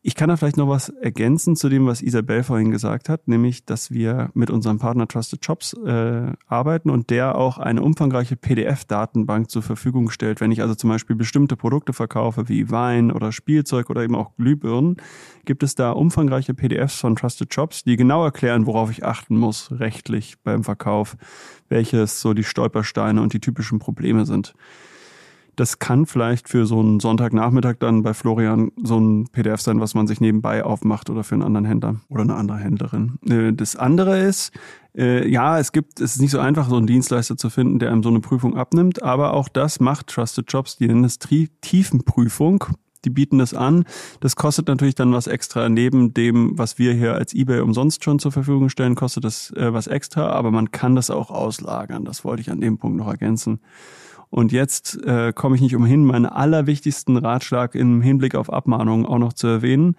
Ich 0.03 0.15
kann 0.15 0.29
da 0.29 0.35
vielleicht 0.35 0.57
noch 0.57 0.67
was 0.67 0.89
ergänzen 0.89 1.55
zu 1.55 1.69
dem, 1.69 1.85
was 1.85 2.01
Isabel 2.01 2.41
vorhin 2.41 2.71
gesagt 2.71 3.07
hat, 3.07 3.27
nämlich, 3.27 3.65
dass 3.65 3.91
wir 3.91 4.31
mit 4.33 4.49
unserem 4.49 4.79
Partner 4.79 5.07
Trusted 5.07 5.45
Shops 5.45 5.73
äh, 5.73 6.31
arbeiten 6.47 6.89
und 6.89 7.11
der 7.11 7.35
auch 7.35 7.59
eine 7.59 7.83
umfangreiche 7.83 8.35
PDF-Datenbank 8.35 9.51
zur 9.51 9.61
Verfügung 9.61 10.09
stellt. 10.09 10.41
Wenn 10.41 10.51
ich 10.51 10.63
also 10.63 10.73
zum 10.73 10.89
Beispiel 10.89 11.15
bestimmte 11.15 11.55
Produkte 11.55 11.93
verkaufe, 11.93 12.49
wie 12.49 12.71
Wein 12.71 13.11
oder 13.11 13.31
Spielzeug 13.31 13.91
oder 13.91 14.01
eben 14.01 14.15
auch 14.15 14.35
Glühbirnen, 14.37 14.97
gibt 15.45 15.61
es 15.61 15.75
da 15.75 15.91
umfangreiche 15.91 16.55
PDFs 16.55 16.99
von 16.99 17.15
Trusted 17.15 17.53
Shops, 17.53 17.83
die 17.83 17.95
genau 17.95 18.23
erklären, 18.23 18.65
worauf 18.65 18.89
ich 18.89 19.05
achten 19.05 19.37
muss 19.37 19.69
rechtlich 19.71 20.39
beim 20.41 20.63
Verkauf, 20.63 21.15
welches 21.69 22.21
so 22.21 22.33
die 22.33 22.43
Stolpersteine 22.43 23.21
und 23.21 23.33
die 23.33 23.39
typischen 23.39 23.77
Probleme 23.77 24.25
sind. 24.25 24.55
Das 25.62 25.78
kann 25.78 26.08
vielleicht 26.08 26.50
für 26.50 26.65
so 26.65 26.80
einen 26.80 27.00
Sonntagnachmittag 27.00 27.76
dann 27.78 28.02
bei 28.02 28.15
Florian 28.15 28.71
so 28.82 29.00
ein 29.00 29.28
PDF 29.28 29.62
sein, 29.62 29.80
was 29.80 29.93
man 29.93 30.08
sich 30.08 30.19
nebenbei 30.19 30.63
aufmacht 30.63 31.12
oder 31.12 31.24
für 31.24 31.36
einen 31.36 31.43
anderen 31.43 31.65
Händler 31.65 31.97
oder 32.10 32.24
eine 32.24 32.34
andere 32.34 32.58
Händlerin. 32.58 33.19
Äh, 33.30 33.54
das 33.54 33.76
andere 33.76 34.17
ist, 34.21 34.54
äh, 34.97 35.30
ja, 35.30 35.60
es 35.60 35.71
gibt, 35.71 36.02
es 36.02 36.15
ist 36.15 36.19
nicht 36.19 36.32
so 36.32 36.39
einfach, 36.39 36.67
so 36.67 36.78
einen 36.78 36.88
Dienstleister 36.88 37.38
zu 37.38 37.52
finden, 37.52 37.78
der 37.78 37.91
einem 37.91 38.02
so 38.02 38.10
eine 38.10 38.21
Prüfung 38.21 38.58
abnimmt, 38.58 39.04
aber 39.04 39.34
auch 39.34 39.50
das 39.50 39.80
macht 39.80 40.08
Trusted 40.08 40.52
Jobs, 40.52 40.78
die 40.78 40.88
nennen 40.88 41.04
es 41.04 41.19
Tiefenprüfung. 41.19 42.65
Die 43.06 43.12
bieten 43.12 43.38
das 43.38 43.54
an. 43.54 43.86
Das 44.19 44.36
kostet 44.36 44.67
natürlich 44.67 44.95
dann 44.95 45.13
was 45.13 45.28
extra. 45.28 45.69
Neben 45.69 46.13
dem, 46.13 46.58
was 46.58 46.80
wir 46.80 46.93
hier 46.93 47.13
als 47.13 47.34
eBay 47.34 47.60
umsonst 47.60 48.04
schon 48.04 48.17
zur 48.17 48.32
Verfügung 48.32 48.69
stellen, 48.69 48.95
kostet 48.95 49.26
das 49.26 49.52
äh, 49.52 49.74
was 49.74 49.86
extra, 49.86 50.30
aber 50.30 50.50
man 50.50 50.71
kann 50.71 50.95
das 50.95 51.12
auch 51.12 51.30
auslagern. 51.30 52.04
Das 52.04 52.24
wollte 52.26 52.41
ich 52.41 52.50
an 52.50 52.62
dem 52.62 52.80
Punkt 52.80 52.97
noch 52.97 53.08
ergänzen. 53.08 53.60
Und 54.31 54.53
jetzt 54.53 54.97
äh, 55.05 55.33
komme 55.33 55.55
ich 55.57 55.61
nicht 55.61 55.75
umhin, 55.75 56.05
meinen 56.05 56.25
allerwichtigsten 56.25 57.17
Ratschlag 57.17 57.75
im 57.75 58.01
Hinblick 58.01 58.33
auf 58.33 58.51
Abmahnungen 58.51 59.05
auch 59.05 59.19
noch 59.19 59.33
zu 59.33 59.45
erwähnen. 59.45 59.97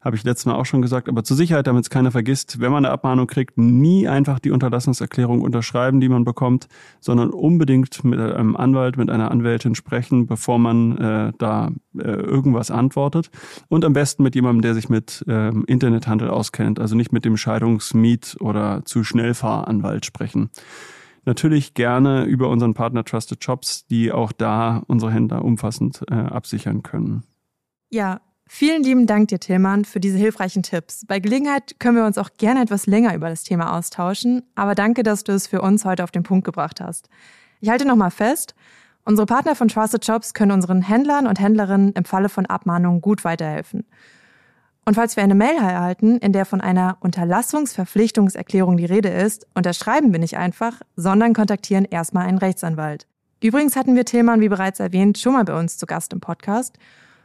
Habe 0.00 0.16
ich 0.16 0.22
letztes 0.22 0.46
Mal 0.46 0.54
auch 0.54 0.66
schon 0.66 0.82
gesagt, 0.82 1.08
aber 1.08 1.24
zur 1.24 1.36
Sicherheit, 1.36 1.66
damit 1.66 1.84
es 1.84 1.90
keiner 1.90 2.12
vergisst, 2.12 2.60
wenn 2.60 2.70
man 2.70 2.84
eine 2.84 2.92
Abmahnung 2.92 3.26
kriegt, 3.26 3.58
nie 3.58 4.06
einfach 4.06 4.38
die 4.38 4.52
Unterlassungserklärung 4.52 5.42
unterschreiben, 5.42 6.00
die 6.00 6.08
man 6.08 6.24
bekommt, 6.24 6.68
sondern 7.00 7.30
unbedingt 7.30 8.04
mit 8.04 8.20
einem 8.20 8.56
Anwalt, 8.56 8.96
mit 8.96 9.10
einer 9.10 9.32
Anwältin 9.32 9.74
sprechen, 9.74 10.26
bevor 10.26 10.60
man 10.60 10.98
äh, 10.98 11.32
da 11.38 11.72
äh, 11.98 12.02
irgendwas 12.02 12.70
antwortet. 12.70 13.30
Und 13.68 13.84
am 13.84 13.92
besten 13.92 14.22
mit 14.22 14.36
jemandem, 14.36 14.62
der 14.62 14.74
sich 14.74 14.88
mit 14.88 15.24
äh, 15.26 15.48
Internethandel 15.66 16.30
auskennt, 16.30 16.78
also 16.78 16.94
nicht 16.94 17.12
mit 17.12 17.24
dem 17.24 17.36
Scheidungsmiet- 17.36 18.40
oder 18.40 18.84
zu 18.84 19.02
Schnellfahranwalt 19.02 20.06
sprechen 20.06 20.50
natürlich 21.24 21.74
gerne 21.74 22.24
über 22.24 22.48
unseren 22.48 22.74
Partner 22.74 23.04
Trusted 23.04 23.42
Shops, 23.42 23.86
die 23.86 24.12
auch 24.12 24.32
da 24.32 24.82
unsere 24.86 25.12
Händler 25.12 25.44
umfassend 25.44 26.02
äh, 26.10 26.14
absichern 26.14 26.82
können. 26.82 27.24
Ja, 27.90 28.20
vielen 28.46 28.82
lieben 28.82 29.06
Dank 29.06 29.28
dir, 29.28 29.38
Tillmann, 29.38 29.84
für 29.84 30.00
diese 30.00 30.18
hilfreichen 30.18 30.62
Tipps. 30.62 31.04
Bei 31.06 31.20
Gelegenheit 31.20 31.78
können 31.78 31.96
wir 31.96 32.06
uns 32.06 32.18
auch 32.18 32.30
gerne 32.38 32.62
etwas 32.62 32.86
länger 32.86 33.14
über 33.14 33.28
das 33.28 33.44
Thema 33.44 33.76
austauschen, 33.76 34.42
aber 34.54 34.74
danke, 34.74 35.02
dass 35.02 35.24
du 35.24 35.32
es 35.32 35.46
für 35.46 35.60
uns 35.60 35.84
heute 35.84 36.04
auf 36.04 36.10
den 36.10 36.22
Punkt 36.22 36.44
gebracht 36.44 36.80
hast. 36.80 37.08
Ich 37.60 37.68
halte 37.68 37.86
nochmal 37.86 38.10
fest, 38.10 38.54
unsere 39.04 39.26
Partner 39.26 39.54
von 39.54 39.68
Trusted 39.68 40.04
Shops 40.04 40.34
können 40.34 40.52
unseren 40.52 40.82
Händlern 40.82 41.26
und 41.26 41.38
Händlerinnen 41.38 41.92
im 41.92 42.04
Falle 42.04 42.28
von 42.28 42.46
Abmahnungen 42.46 43.00
gut 43.00 43.24
weiterhelfen. 43.24 43.84
Und 44.84 44.94
falls 44.94 45.16
wir 45.16 45.22
eine 45.22 45.36
Mail 45.36 45.56
erhalten, 45.56 46.18
in 46.18 46.32
der 46.32 46.44
von 46.44 46.60
einer 46.60 46.96
Unterlassungsverpflichtungserklärung 47.00 48.76
die 48.76 48.84
Rede 48.84 49.10
ist, 49.10 49.46
unterschreiben 49.54 50.12
wir 50.12 50.18
nicht 50.18 50.36
einfach, 50.36 50.80
sondern 50.96 51.34
kontaktieren 51.34 51.84
erstmal 51.84 52.26
einen 52.26 52.38
Rechtsanwalt. 52.38 53.06
Übrigens 53.40 53.76
hatten 53.76 53.94
wir 53.94 54.04
Tillmann, 54.04 54.40
wie 54.40 54.48
bereits 54.48 54.80
erwähnt, 54.80 55.18
schon 55.18 55.34
mal 55.34 55.44
bei 55.44 55.58
uns 55.58 55.78
zu 55.78 55.86
Gast 55.86 56.12
im 56.12 56.20
Podcast. 56.20 56.78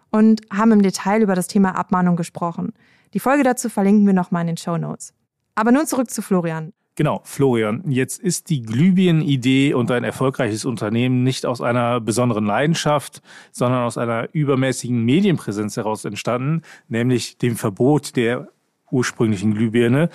und 0.10 0.42
haben 0.52 0.72
im 0.72 0.82
Detail 0.82 1.22
über 1.22 1.36
das 1.36 1.48
Thema 1.48 1.76
Abmahnung 1.76 2.16
gesprochen. 2.16 2.74
Die 3.14 3.20
Folge 3.20 3.44
dazu 3.44 3.70
verlinken 3.70 4.06
wir 4.06 4.14
nochmal 4.14 4.42
in 4.42 4.48
den 4.48 4.58
Show 4.58 4.78
Notes. 4.78 5.14
Aber 5.56 5.72
nun 5.72 5.86
zurück 5.86 6.10
zu 6.10 6.22
Florian. 6.22 6.72
Genau, 6.98 7.22
Florian, 7.26 7.84
jetzt 7.86 8.20
ist 8.20 8.50
die 8.50 8.64
Glühbirnen-Idee 8.64 9.76
und 9.76 9.92
ein 9.92 10.04
erfolgreiches 10.04 10.66
Unternehmen 10.66 11.22
nicht 11.22 11.46
aus 11.46 11.62
einer 11.62 12.02
besonderen 12.02 12.48
Leidenschaft, 12.48 13.22
sondern 13.52 13.84
aus 13.84 14.00
einer 14.00 14.30
übermäßigen 14.34 15.06
Medienpräsenz 15.06 15.78
heraus 15.78 16.06
entstanden, 16.06 16.64
nämlich 16.88 17.38
dem 17.38 17.56
Verbot 17.56 18.16
der 18.16 18.48
ursprünglichen 18.90 19.54
Glühbirne. 19.54 20.10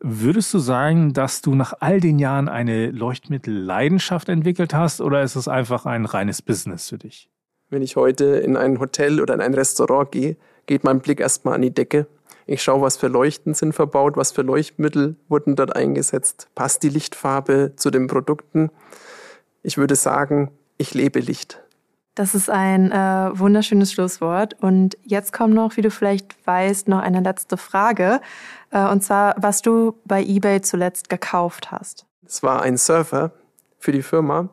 Würdest 0.00 0.52
du 0.52 0.58
sagen, 0.58 1.12
dass 1.12 1.40
du 1.40 1.54
nach 1.54 1.74
all 1.78 2.00
den 2.00 2.18
Jahren 2.18 2.48
eine 2.48 2.90
Leuchtmittelleidenschaft 2.90 4.28
entwickelt 4.28 4.74
hast 4.74 5.00
oder 5.00 5.22
ist 5.22 5.36
es 5.36 5.46
einfach 5.46 5.86
ein 5.86 6.04
reines 6.04 6.42
Business 6.42 6.88
für 6.88 6.98
dich? 6.98 7.30
Wenn 7.70 7.82
ich 7.82 7.94
heute 7.94 8.24
in 8.24 8.56
ein 8.56 8.80
Hotel 8.80 9.20
oder 9.20 9.34
in 9.34 9.40
ein 9.40 9.54
Restaurant 9.54 10.10
gehe, 10.10 10.36
geht 10.66 10.82
mein 10.82 10.98
Blick 10.98 11.20
erstmal 11.20 11.54
an 11.54 11.62
die 11.62 11.72
Decke 11.72 12.08
ich 12.46 12.62
schaue, 12.62 12.82
was 12.82 12.96
für 12.96 13.08
Leuchten 13.08 13.54
sind 13.54 13.72
verbaut, 13.72 14.16
was 14.16 14.32
für 14.32 14.42
Leuchtmittel 14.42 15.16
wurden 15.28 15.56
dort 15.56 15.74
eingesetzt, 15.74 16.48
passt 16.54 16.82
die 16.82 16.88
Lichtfarbe 16.88 17.72
zu 17.76 17.90
den 17.90 18.06
Produkten. 18.06 18.70
Ich 19.62 19.78
würde 19.78 19.96
sagen, 19.96 20.50
ich 20.76 20.94
lebe 20.94 21.20
Licht. 21.20 21.62
Das 22.14 22.34
ist 22.34 22.48
ein 22.48 22.92
äh, 22.92 23.30
wunderschönes 23.32 23.92
Schlusswort. 23.92 24.54
Und 24.60 24.96
jetzt 25.02 25.32
kommt 25.32 25.54
noch, 25.54 25.76
wie 25.76 25.82
du 25.82 25.90
vielleicht 25.90 26.46
weißt, 26.46 26.86
noch 26.86 27.00
eine 27.00 27.20
letzte 27.20 27.56
Frage. 27.56 28.20
Äh, 28.70 28.86
und 28.88 29.02
zwar, 29.02 29.34
was 29.38 29.62
du 29.62 29.98
bei 30.04 30.22
eBay 30.22 30.60
zuletzt 30.60 31.08
gekauft 31.08 31.72
hast. 31.72 32.06
Es 32.24 32.42
war 32.42 32.62
ein 32.62 32.76
Surfer 32.76 33.32
für 33.78 33.90
die 33.90 34.02
Firma, 34.02 34.48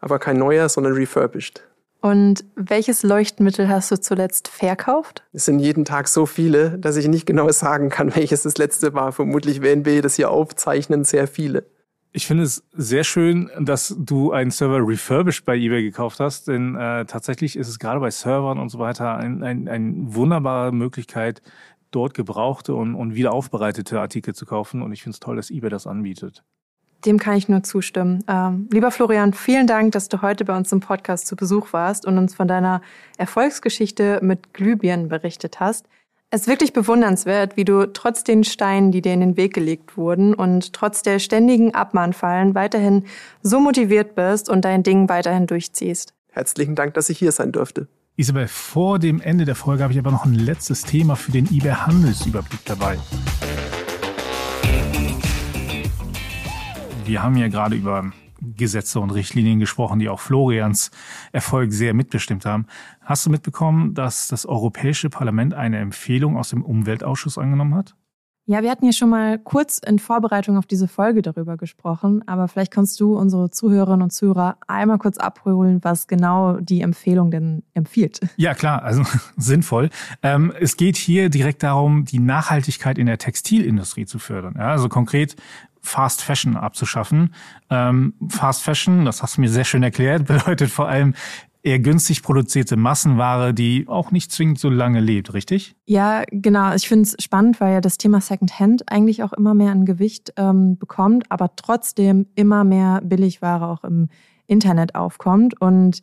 aber 0.00 0.18
kein 0.18 0.38
neuer, 0.38 0.68
sondern 0.68 0.94
refurbished. 0.94 1.65
Und 2.00 2.44
welches 2.54 3.02
Leuchtmittel 3.02 3.68
hast 3.68 3.90
du 3.90 4.00
zuletzt 4.00 4.48
verkauft? 4.48 5.24
Es 5.32 5.44
sind 5.44 5.58
jeden 5.58 5.84
Tag 5.84 6.08
so 6.08 6.26
viele, 6.26 6.78
dass 6.78 6.96
ich 6.96 7.08
nicht 7.08 7.26
genau 7.26 7.50
sagen 7.50 7.88
kann, 7.88 8.14
welches 8.16 8.42
das 8.42 8.58
letzte 8.58 8.94
war. 8.94 9.12
Vermutlich 9.12 9.62
werden 9.62 9.84
wir 9.84 10.02
das 10.02 10.16
hier 10.16 10.30
aufzeichnen, 10.30 11.04
sehr 11.04 11.26
viele. 11.26 11.64
Ich 12.12 12.26
finde 12.26 12.44
es 12.44 12.64
sehr 12.72 13.04
schön, 13.04 13.50
dass 13.60 13.94
du 13.98 14.32
einen 14.32 14.50
Server 14.50 14.78
refurbished 14.78 15.44
bei 15.44 15.54
eBay 15.54 15.82
gekauft 15.82 16.18
hast, 16.18 16.48
denn 16.48 16.74
äh, 16.74 17.04
tatsächlich 17.04 17.56
ist 17.56 17.68
es 17.68 17.78
gerade 17.78 18.00
bei 18.00 18.10
Servern 18.10 18.58
und 18.58 18.70
so 18.70 18.78
weiter 18.78 19.16
eine 19.16 19.44
ein, 19.44 19.68
ein 19.68 20.14
wunderbare 20.14 20.72
Möglichkeit, 20.72 21.42
dort 21.90 22.14
gebrauchte 22.14 22.74
und, 22.74 22.94
und 22.94 23.14
wieder 23.14 23.32
aufbereitete 23.32 24.00
Artikel 24.00 24.34
zu 24.34 24.46
kaufen. 24.46 24.80
Und 24.80 24.92
ich 24.92 25.02
finde 25.02 25.14
es 25.14 25.20
toll, 25.20 25.36
dass 25.36 25.50
eBay 25.50 25.68
das 25.68 25.86
anbietet. 25.86 26.42
Dem 27.06 27.20
kann 27.20 27.36
ich 27.36 27.48
nur 27.48 27.62
zustimmen. 27.62 28.24
Ähm, 28.26 28.68
lieber 28.72 28.90
Florian, 28.90 29.32
vielen 29.32 29.68
Dank, 29.68 29.92
dass 29.92 30.08
du 30.08 30.22
heute 30.22 30.44
bei 30.44 30.56
uns 30.56 30.72
im 30.72 30.80
Podcast 30.80 31.28
zu 31.28 31.36
Besuch 31.36 31.72
warst 31.72 32.04
und 32.04 32.18
uns 32.18 32.34
von 32.34 32.48
deiner 32.48 32.82
Erfolgsgeschichte 33.16 34.18
mit 34.22 34.52
Glühbirnen 34.52 35.08
berichtet 35.08 35.60
hast. 35.60 35.86
Es 36.30 36.42
ist 36.42 36.48
wirklich 36.48 36.72
bewundernswert, 36.72 37.56
wie 37.56 37.64
du 37.64 37.86
trotz 37.86 38.24
den 38.24 38.42
Steinen, 38.42 38.90
die 38.90 39.02
dir 39.02 39.14
in 39.14 39.20
den 39.20 39.36
Weg 39.36 39.54
gelegt 39.54 39.96
wurden 39.96 40.34
und 40.34 40.72
trotz 40.72 41.02
der 41.02 41.20
ständigen 41.20 41.72
Abmahnfallen 41.72 42.56
weiterhin 42.56 43.04
so 43.40 43.60
motiviert 43.60 44.16
bist 44.16 44.48
und 44.50 44.64
dein 44.64 44.82
Ding 44.82 45.08
weiterhin 45.08 45.46
durchziehst. 45.46 46.12
Herzlichen 46.32 46.74
Dank, 46.74 46.94
dass 46.94 47.08
ich 47.08 47.18
hier 47.18 47.30
sein 47.30 47.52
durfte. 47.52 47.86
Isabel, 48.16 48.48
vor 48.48 48.98
dem 48.98 49.20
Ende 49.20 49.44
der 49.44 49.54
Folge 49.54 49.84
habe 49.84 49.92
ich 49.92 49.98
aber 50.00 50.10
noch 50.10 50.24
ein 50.24 50.34
letztes 50.34 50.82
Thema 50.82 51.14
für 51.14 51.30
den 51.30 51.46
eBay 51.46 51.72
Handelsüberblick 51.74 52.64
dabei. 52.64 52.98
Wir 57.06 57.22
haben 57.22 57.36
ja 57.36 57.46
gerade 57.46 57.76
über 57.76 58.10
Gesetze 58.40 58.98
und 58.98 59.10
Richtlinien 59.10 59.60
gesprochen, 59.60 60.00
die 60.00 60.08
auch 60.08 60.18
Florians 60.18 60.90
Erfolg 61.30 61.72
sehr 61.72 61.94
mitbestimmt 61.94 62.44
haben. 62.44 62.66
Hast 63.00 63.24
du 63.24 63.30
mitbekommen, 63.30 63.94
dass 63.94 64.26
das 64.26 64.44
Europäische 64.44 65.08
Parlament 65.08 65.54
eine 65.54 65.78
Empfehlung 65.78 66.36
aus 66.36 66.50
dem 66.50 66.64
Umweltausschuss 66.64 67.38
angenommen 67.38 67.76
hat? 67.76 67.94
Ja, 68.48 68.62
wir 68.62 68.70
hatten 68.70 68.86
ja 68.86 68.92
schon 68.92 69.10
mal 69.10 69.40
kurz 69.40 69.78
in 69.78 69.98
Vorbereitung 69.98 70.56
auf 70.56 70.66
diese 70.66 70.86
Folge 70.86 71.20
darüber 71.20 71.56
gesprochen, 71.56 72.22
aber 72.28 72.46
vielleicht 72.46 72.70
kannst 72.70 73.00
du 73.00 73.18
unsere 73.18 73.50
Zuhörerinnen 73.50 74.02
und 74.02 74.12
Zuhörer 74.12 74.56
einmal 74.68 74.98
kurz 74.98 75.18
abholen, 75.18 75.80
was 75.82 76.06
genau 76.06 76.58
die 76.60 76.80
Empfehlung 76.80 77.32
denn 77.32 77.64
empfiehlt. 77.74 78.20
Ja, 78.36 78.54
klar, 78.54 78.84
also 78.84 79.02
sinnvoll. 79.36 79.90
Ähm, 80.22 80.52
es 80.60 80.76
geht 80.76 80.96
hier 80.96 81.28
direkt 81.28 81.64
darum, 81.64 82.04
die 82.04 82.20
Nachhaltigkeit 82.20 82.98
in 82.98 83.06
der 83.06 83.18
Textilindustrie 83.18 84.06
zu 84.06 84.20
fördern. 84.20 84.54
Ja, 84.56 84.68
also 84.68 84.88
konkret 84.88 85.34
Fast 85.86 86.22
Fashion 86.22 86.56
abzuschaffen. 86.56 87.32
Ähm, 87.70 88.14
Fast 88.28 88.62
Fashion, 88.62 89.04
das 89.04 89.22
hast 89.22 89.36
du 89.36 89.40
mir 89.40 89.48
sehr 89.48 89.64
schön 89.64 89.82
erklärt, 89.82 90.26
bedeutet 90.26 90.70
vor 90.70 90.88
allem 90.88 91.14
eher 91.62 91.78
günstig 91.78 92.22
produzierte 92.22 92.76
Massenware, 92.76 93.54
die 93.54 93.86
auch 93.88 94.10
nicht 94.10 94.30
zwingend 94.30 94.58
so 94.58 94.68
lange 94.68 95.00
lebt, 95.00 95.32
richtig? 95.32 95.74
Ja, 95.86 96.24
genau. 96.30 96.74
Ich 96.74 96.88
finde 96.88 97.08
es 97.08 97.16
spannend, 97.22 97.60
weil 97.60 97.74
ja 97.74 97.80
das 97.80 97.98
Thema 97.98 98.20
Secondhand 98.20 98.90
eigentlich 98.90 99.22
auch 99.22 99.32
immer 99.32 99.54
mehr 99.54 99.72
an 99.72 99.84
Gewicht 99.84 100.32
ähm, 100.36 100.78
bekommt, 100.78 101.24
aber 101.30 101.54
trotzdem 101.56 102.26
immer 102.34 102.64
mehr 102.64 103.00
Billigware 103.02 103.66
auch 103.66 103.84
im 103.84 104.08
Internet 104.46 104.94
aufkommt. 104.94 105.60
Und 105.60 106.02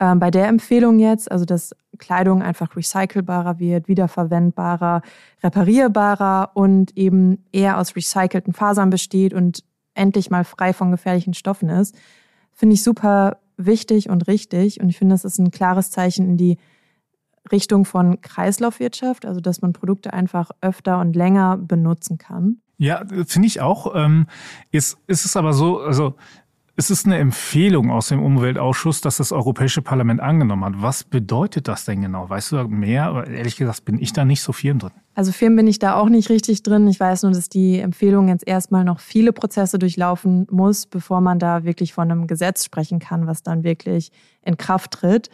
ähm, 0.00 0.18
bei 0.18 0.30
der 0.30 0.48
Empfehlung 0.48 0.98
jetzt, 0.98 1.30
also 1.30 1.44
dass 1.44 1.74
Kleidung 1.98 2.42
einfach 2.42 2.76
recycelbarer 2.76 3.58
wird, 3.58 3.88
wiederverwendbarer, 3.88 5.02
reparierbarer 5.42 6.50
und 6.54 6.96
eben 6.96 7.44
eher 7.52 7.78
aus 7.78 7.94
recycelten 7.94 8.52
Fasern 8.52 8.90
besteht 8.90 9.34
und 9.34 9.64
endlich 9.94 10.30
mal 10.30 10.44
frei 10.44 10.72
von 10.72 10.90
gefährlichen 10.90 11.34
Stoffen 11.34 11.68
ist, 11.68 11.94
finde 12.52 12.74
ich 12.74 12.82
super 12.82 13.38
wichtig 13.56 14.08
und 14.08 14.26
richtig. 14.26 14.80
Und 14.80 14.88
ich 14.88 14.98
finde, 14.98 15.14
das 15.14 15.24
ist 15.24 15.38
ein 15.38 15.50
klares 15.50 15.90
Zeichen 15.90 16.26
in 16.26 16.36
die 16.36 16.58
Richtung 17.50 17.84
von 17.84 18.20
Kreislaufwirtschaft, 18.20 19.26
also 19.26 19.40
dass 19.40 19.62
man 19.62 19.72
Produkte 19.72 20.12
einfach 20.12 20.50
öfter 20.60 21.00
und 21.00 21.16
länger 21.16 21.56
benutzen 21.58 22.18
kann. 22.18 22.60
Ja, 22.78 23.04
finde 23.26 23.46
ich 23.46 23.60
auch. 23.60 23.94
Ähm, 23.94 24.26
jetzt 24.70 24.98
ist 25.06 25.24
es 25.24 25.36
aber 25.36 25.52
so, 25.52 25.80
also 25.80 26.14
es 26.74 26.90
ist 26.90 27.04
eine 27.04 27.18
Empfehlung 27.18 27.90
aus 27.90 28.08
dem 28.08 28.22
Umweltausschuss, 28.22 29.02
dass 29.02 29.18
das 29.18 29.30
Europäische 29.30 29.82
Parlament 29.82 30.20
angenommen 30.20 30.64
hat. 30.64 30.74
Was 30.76 31.04
bedeutet 31.04 31.68
das 31.68 31.84
denn 31.84 32.00
genau? 32.00 32.30
Weißt 32.30 32.52
du 32.52 32.66
mehr? 32.68 33.24
Ehrlich 33.28 33.56
gesagt 33.56 33.84
bin 33.84 33.98
ich 33.98 34.12
da 34.12 34.24
nicht 34.24 34.40
so 34.40 34.52
firm 34.52 34.78
drin. 34.78 34.92
Also 35.14 35.32
firm 35.32 35.54
bin 35.56 35.66
ich 35.66 35.78
da 35.78 35.94
auch 35.96 36.08
nicht 36.08 36.30
richtig 36.30 36.62
drin. 36.62 36.88
Ich 36.88 36.98
weiß 36.98 37.24
nur, 37.24 37.32
dass 37.32 37.50
die 37.50 37.78
Empfehlung 37.78 38.28
jetzt 38.28 38.46
erstmal 38.46 38.84
noch 38.84 39.00
viele 39.00 39.32
Prozesse 39.34 39.78
durchlaufen 39.78 40.46
muss, 40.50 40.86
bevor 40.86 41.20
man 41.20 41.38
da 41.38 41.64
wirklich 41.64 41.92
von 41.92 42.10
einem 42.10 42.26
Gesetz 42.26 42.64
sprechen 42.64 42.98
kann, 42.98 43.26
was 43.26 43.42
dann 43.42 43.64
wirklich 43.64 44.10
in 44.40 44.56
Kraft 44.56 44.92
tritt. 44.92 45.28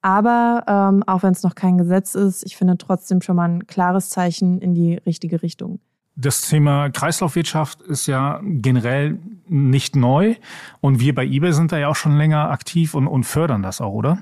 Aber 0.00 0.64
ähm, 0.66 1.02
auch 1.06 1.22
wenn 1.22 1.32
es 1.32 1.42
noch 1.42 1.54
kein 1.54 1.76
Gesetz 1.76 2.14
ist, 2.14 2.46
ich 2.46 2.56
finde 2.56 2.78
trotzdem 2.78 3.20
schon 3.20 3.36
mal 3.36 3.48
ein 3.48 3.66
klares 3.66 4.08
Zeichen 4.08 4.60
in 4.60 4.72
die 4.72 4.94
richtige 4.94 5.42
Richtung. 5.42 5.80
Das 6.20 6.40
Thema 6.40 6.90
Kreislaufwirtschaft 6.90 7.80
ist 7.80 8.08
ja 8.08 8.40
generell 8.42 9.20
nicht 9.46 9.94
neu 9.94 10.34
und 10.80 10.98
wir 10.98 11.14
bei 11.14 11.24
eBay 11.24 11.52
sind 11.52 11.70
da 11.70 11.78
ja 11.78 11.86
auch 11.86 11.94
schon 11.94 12.16
länger 12.16 12.50
aktiv 12.50 12.94
und, 12.94 13.06
und 13.06 13.22
fördern 13.22 13.62
das 13.62 13.80
auch, 13.80 13.92
oder? 13.92 14.18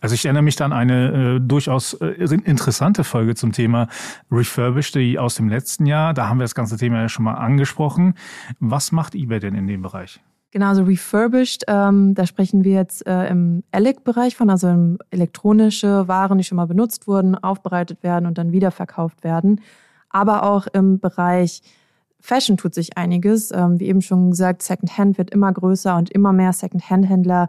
Also 0.00 0.14
ich 0.14 0.24
erinnere 0.24 0.44
mich 0.44 0.54
dann 0.54 0.70
an 0.70 0.78
eine 0.78 1.36
äh, 1.36 1.40
durchaus 1.40 1.94
äh, 1.94 2.12
interessante 2.44 3.02
Folge 3.02 3.34
zum 3.34 3.50
Thema 3.50 3.88
Refurbished 4.30 4.94
die 4.94 5.18
aus 5.18 5.34
dem 5.34 5.48
letzten 5.48 5.86
Jahr. 5.86 6.14
Da 6.14 6.28
haben 6.28 6.38
wir 6.38 6.44
das 6.44 6.54
ganze 6.54 6.76
Thema 6.76 7.00
ja 7.00 7.08
schon 7.08 7.24
mal 7.24 7.34
angesprochen. 7.34 8.14
Was 8.60 8.92
macht 8.92 9.16
eBay 9.16 9.40
denn 9.40 9.56
in 9.56 9.66
dem 9.66 9.82
Bereich? 9.82 10.20
Genau, 10.52 10.68
also 10.68 10.84
refurbished, 10.84 11.64
ähm, 11.66 12.14
da 12.14 12.24
sprechen 12.24 12.62
wir 12.62 12.74
jetzt 12.74 13.04
äh, 13.04 13.26
im 13.26 13.64
ELEC-Bereich 13.72 14.36
von, 14.36 14.48
also 14.48 14.96
elektronische 15.10 16.06
Waren, 16.06 16.38
die 16.38 16.44
schon 16.44 16.56
mal 16.56 16.66
benutzt 16.66 17.08
wurden, 17.08 17.34
aufbereitet 17.34 18.04
werden 18.04 18.26
und 18.26 18.38
dann 18.38 18.52
wiederverkauft 18.52 19.24
werden 19.24 19.60
aber 20.10 20.42
auch 20.44 20.66
im 20.66 21.00
Bereich 21.00 21.62
Fashion 22.20 22.56
tut 22.56 22.74
sich 22.74 22.96
einiges. 22.96 23.52
Ähm, 23.52 23.78
wie 23.78 23.86
eben 23.86 24.02
schon 24.02 24.30
gesagt, 24.30 24.62
Secondhand 24.62 25.18
wird 25.18 25.30
immer 25.30 25.52
größer 25.52 25.96
und 25.96 26.10
immer 26.10 26.32
mehr 26.32 26.52
Secondhand-Händler 26.52 27.48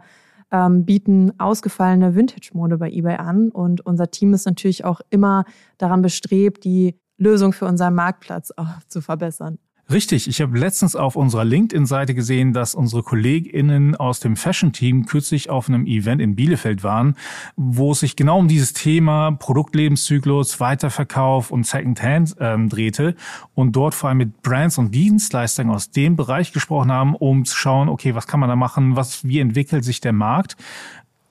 ähm, 0.50 0.84
bieten 0.84 1.32
ausgefallene 1.38 2.14
Vintage-Mode 2.14 2.78
bei 2.78 2.90
eBay 2.90 3.16
an. 3.16 3.50
Und 3.50 3.84
unser 3.84 4.10
Team 4.10 4.32
ist 4.34 4.46
natürlich 4.46 4.84
auch 4.84 5.00
immer 5.10 5.44
daran 5.78 6.02
bestrebt, 6.02 6.64
die 6.64 6.98
Lösung 7.16 7.52
für 7.52 7.66
unseren 7.66 7.94
Marktplatz 7.94 8.52
auch 8.56 8.82
zu 8.86 9.00
verbessern. 9.00 9.58
Richtig, 9.90 10.28
ich 10.28 10.42
habe 10.42 10.58
letztens 10.58 10.96
auf 10.96 11.16
unserer 11.16 11.46
LinkedIn-Seite 11.46 12.14
gesehen, 12.14 12.52
dass 12.52 12.74
unsere 12.74 13.02
KollegInnen 13.02 13.96
aus 13.96 14.20
dem 14.20 14.36
Fashion-Team 14.36 15.06
kürzlich 15.06 15.48
auf 15.48 15.70
einem 15.70 15.86
Event 15.86 16.20
in 16.20 16.36
Bielefeld 16.36 16.82
waren, 16.82 17.16
wo 17.56 17.92
es 17.92 18.00
sich 18.00 18.14
genau 18.14 18.38
um 18.38 18.48
dieses 18.48 18.74
Thema 18.74 19.30
Produktlebenszyklus, 19.30 20.60
Weiterverkauf 20.60 21.50
und 21.50 21.66
Secondhand 21.66 22.36
ähm, 22.38 22.68
drehte 22.68 23.14
und 23.54 23.76
dort 23.76 23.94
vor 23.94 24.10
allem 24.10 24.18
mit 24.18 24.42
Brands 24.42 24.76
und 24.76 24.94
Dienstleistern 24.94 25.70
aus 25.70 25.90
dem 25.90 26.16
Bereich 26.16 26.52
gesprochen 26.52 26.92
haben, 26.92 27.14
um 27.14 27.46
zu 27.46 27.56
schauen, 27.56 27.88
okay, 27.88 28.14
was 28.14 28.26
kann 28.26 28.40
man 28.40 28.50
da 28.50 28.56
machen, 28.56 28.94
was, 28.94 29.26
wie 29.26 29.38
entwickelt 29.38 29.84
sich 29.84 30.02
der 30.02 30.12
Markt? 30.12 30.56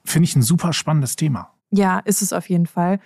Finde 0.04 0.24
ich 0.24 0.34
ein 0.34 0.42
super 0.42 0.72
spannendes 0.72 1.14
Thema. 1.14 1.52
Ja, 1.70 2.00
ist 2.00 2.22
es 2.22 2.32
auf 2.32 2.48
jeden 2.48 2.66
Fall. 2.66 2.98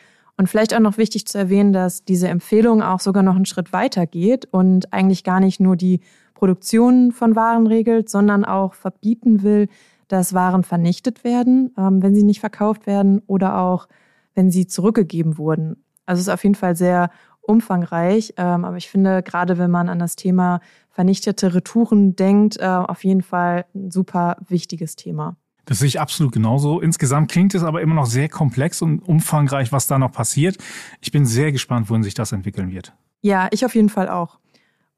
Und 0.42 0.48
vielleicht 0.48 0.74
auch 0.74 0.80
noch 0.80 0.98
wichtig 0.98 1.26
zu 1.28 1.38
erwähnen, 1.38 1.72
dass 1.72 2.04
diese 2.04 2.26
Empfehlung 2.26 2.82
auch 2.82 2.98
sogar 2.98 3.22
noch 3.22 3.36
einen 3.36 3.46
Schritt 3.46 3.72
weiter 3.72 4.08
geht 4.08 4.44
und 4.46 4.92
eigentlich 4.92 5.22
gar 5.22 5.38
nicht 5.38 5.60
nur 5.60 5.76
die 5.76 6.00
Produktion 6.34 7.12
von 7.12 7.36
Waren 7.36 7.68
regelt, 7.68 8.10
sondern 8.10 8.44
auch 8.44 8.74
verbieten 8.74 9.44
will, 9.44 9.68
dass 10.08 10.34
Waren 10.34 10.64
vernichtet 10.64 11.22
werden, 11.22 11.72
ähm, 11.78 12.02
wenn 12.02 12.16
sie 12.16 12.24
nicht 12.24 12.40
verkauft 12.40 12.88
werden 12.88 13.22
oder 13.28 13.56
auch 13.56 13.86
wenn 14.34 14.50
sie 14.50 14.66
zurückgegeben 14.66 15.38
wurden. 15.38 15.84
Also 16.06 16.18
es 16.18 16.26
ist 16.26 16.34
auf 16.34 16.42
jeden 16.42 16.56
Fall 16.56 16.74
sehr 16.74 17.10
umfangreich, 17.40 18.34
ähm, 18.36 18.64
aber 18.64 18.78
ich 18.78 18.90
finde, 18.90 19.22
gerade 19.22 19.58
wenn 19.58 19.70
man 19.70 19.88
an 19.88 20.00
das 20.00 20.16
Thema 20.16 20.58
vernichtete 20.90 21.54
Retouren 21.54 22.16
denkt, 22.16 22.58
äh, 22.58 22.64
auf 22.66 23.04
jeden 23.04 23.22
Fall 23.22 23.64
ein 23.76 23.92
super 23.92 24.38
wichtiges 24.48 24.96
Thema. 24.96 25.36
Das 25.64 25.78
sehe 25.78 25.88
ich 25.88 26.00
absolut 26.00 26.32
genauso. 26.32 26.80
Insgesamt 26.80 27.30
klingt 27.30 27.54
es 27.54 27.62
aber 27.62 27.82
immer 27.82 27.94
noch 27.94 28.06
sehr 28.06 28.28
komplex 28.28 28.82
und 28.82 29.00
umfangreich, 29.00 29.72
was 29.72 29.86
da 29.86 29.98
noch 29.98 30.12
passiert. 30.12 30.58
Ich 31.00 31.12
bin 31.12 31.24
sehr 31.24 31.52
gespannt, 31.52 31.88
wohin 31.88 32.02
sich 32.02 32.14
das 32.14 32.32
entwickeln 32.32 32.70
wird. 32.70 32.92
Ja, 33.20 33.48
ich 33.52 33.64
auf 33.64 33.74
jeden 33.74 33.88
Fall 33.88 34.08
auch. 34.08 34.38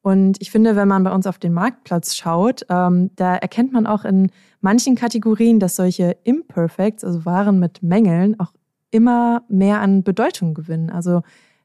Und 0.01 0.37
ich 0.41 0.51
finde, 0.51 0.77
wenn 0.77 0.89
man 0.89 1.03
bei 1.03 1.13
uns 1.13 1.27
auf 1.27 1.39
den 1.39 1.55
Marktplatz 1.55 2.15
schaut, 2.15 2.67
ähm, 2.69 3.11
da 3.17 3.37
erkennt 3.37 3.73
man 3.73 3.87
auch 3.87 4.05
in 4.05 4.31
manchen 4.61 4.97
Kategorien, 4.97 5.61
dass 5.61 5.77
solche 5.77 6.17
Imperfects, 6.25 7.05
also 7.05 7.25
Waren 7.25 7.59
mit 7.59 7.83
Mängeln, 7.83 8.39
auch 8.39 8.53
immer 8.91 9.43
mehr 9.49 9.81
an 9.81 10.03
Bedeutung 10.03 10.55
gewinnen. 10.55 10.91
Also 10.91 11.23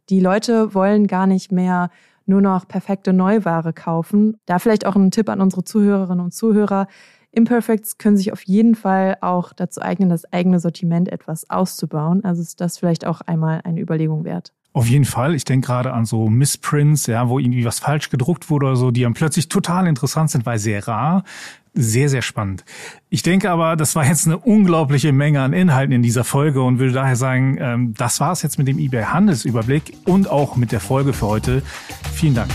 die 0.09 0.19
Leute 0.19 0.73
wollen 0.73 1.07
gar 1.07 1.27
nicht 1.27 1.51
mehr 1.51 1.89
nur 2.25 2.41
noch 2.41 2.67
perfekte 2.67 3.11
Neuware 3.11 3.73
kaufen. 3.73 4.37
Da 4.45 4.59
vielleicht 4.59 4.85
auch 4.85 4.95
ein 4.95 5.11
Tipp 5.11 5.29
an 5.29 5.41
unsere 5.41 5.63
Zuhörerinnen 5.63 6.23
und 6.23 6.33
Zuhörer. 6.33 6.87
Imperfects 7.31 7.97
können 7.97 8.17
sich 8.17 8.31
auf 8.33 8.41
jeden 8.43 8.75
Fall 8.75 9.17
auch 9.21 9.53
dazu 9.53 9.81
eignen, 9.81 10.09
das 10.09 10.31
eigene 10.31 10.59
Sortiment 10.59 11.09
etwas 11.09 11.49
auszubauen. 11.49 12.23
Also 12.23 12.41
ist 12.41 12.59
das 12.59 12.77
vielleicht 12.77 13.05
auch 13.05 13.21
einmal 13.21 13.61
eine 13.63 13.81
Überlegung 13.81 14.23
wert. 14.23 14.53
Auf 14.71 14.87
jeden 14.87 15.05
Fall. 15.05 15.33
Ich 15.33 15.45
denke 15.45 15.67
gerade 15.67 15.93
an 15.93 16.05
so 16.05 16.29
Missprints, 16.29 17.07
ja, 17.07 17.27
wo 17.27 17.39
irgendwie 17.39 17.65
was 17.65 17.79
falsch 17.79 18.09
gedruckt 18.09 18.49
wurde 18.49 18.67
oder 18.67 18.75
so, 18.75 18.91
die 18.91 19.01
dann 19.01 19.13
plötzlich 19.13 19.49
total 19.49 19.87
interessant 19.87 20.29
sind, 20.29 20.45
weil 20.45 20.59
sehr 20.59 20.87
rar. 20.87 21.23
Sehr, 21.73 22.09
sehr 22.09 22.23
spannend. 22.23 22.65
Ich 23.09 23.21
denke 23.21 23.51
aber, 23.51 23.75
das 23.75 23.95
war 23.95 24.05
jetzt 24.05 24.25
eine 24.25 24.37
unglaubliche 24.37 25.11
Menge 25.11 25.41
an 25.41 25.53
Inhalten 25.53 25.93
in 25.93 26.01
dieser 26.01 26.23
Folge 26.23 26.61
und 26.63 26.79
würde 26.79 26.93
daher 26.93 27.15
sagen, 27.15 27.57
ähm, 27.59 27.93
das 27.95 28.19
war 28.19 28.31
es 28.31 28.41
jetzt 28.41 28.57
mit 28.57 28.67
dem 28.67 28.79
eBay 28.79 29.03
Handelsüberblick 29.03 29.93
und 30.05 30.29
auch 30.29 30.55
mit 30.55 30.71
der 30.71 30.79
Folge 30.79 31.13
für 31.13 31.27
heute. 31.27 31.61
Vielen 32.11 32.35
Dank. 32.35 32.49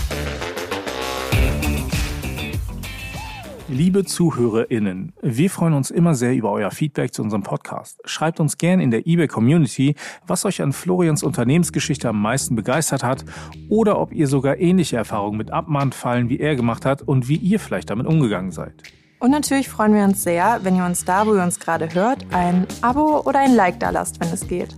Liebe 3.67 4.05
ZuhörerInnen, 4.05 5.13
wir 5.23 5.49
freuen 5.49 5.73
uns 5.73 5.89
immer 5.89 6.13
sehr 6.13 6.35
über 6.35 6.51
euer 6.51 6.69
Feedback 6.69 7.15
zu 7.15 7.23
unserem 7.23 7.41
Podcast. 7.41 7.99
Schreibt 8.05 8.39
uns 8.39 8.59
gern 8.59 8.79
in 8.79 8.91
der 8.91 9.07
eBay 9.07 9.27
Community, 9.27 9.95
was 10.27 10.45
euch 10.45 10.61
an 10.61 10.71
Florians 10.71 11.23
Unternehmensgeschichte 11.23 12.07
am 12.07 12.21
meisten 12.21 12.55
begeistert 12.55 13.03
hat 13.03 13.25
oder 13.67 13.99
ob 13.99 14.13
ihr 14.13 14.27
sogar 14.27 14.59
ähnliche 14.59 14.97
Erfahrungen 14.97 15.39
mit 15.39 15.49
Abmahnfallen 15.49 16.29
wie 16.29 16.39
er 16.39 16.55
gemacht 16.55 16.85
habt 16.85 17.01
und 17.01 17.27
wie 17.27 17.37
ihr 17.37 17.59
vielleicht 17.59 17.89
damit 17.89 18.05
umgegangen 18.05 18.51
seid. 18.51 18.83
Und 19.19 19.31
natürlich 19.31 19.67
freuen 19.67 19.95
wir 19.95 20.03
uns 20.03 20.21
sehr, 20.21 20.59
wenn 20.61 20.75
ihr 20.75 20.85
uns 20.85 21.03
da, 21.03 21.25
wo 21.25 21.33
ihr 21.33 21.41
uns 21.41 21.59
gerade 21.59 21.91
hört, 21.95 22.23
ein 22.31 22.67
Abo 22.83 23.21
oder 23.21 23.39
ein 23.39 23.55
Like 23.55 23.79
da 23.79 23.89
lasst, 23.89 24.19
wenn 24.19 24.31
es 24.31 24.47
geht. 24.47 24.75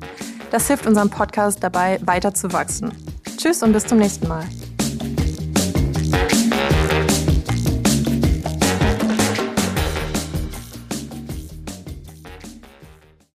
Das 0.50 0.68
hilft 0.68 0.88
unserem 0.88 1.10
Podcast 1.10 1.62
dabei, 1.62 2.00
weiter 2.06 2.34
zu 2.34 2.54
wachsen. 2.54 2.94
Tschüss 3.36 3.62
und 3.64 3.74
bis 3.74 3.86
zum 3.86 3.98
nächsten 3.98 4.30
Mal. 4.30 4.46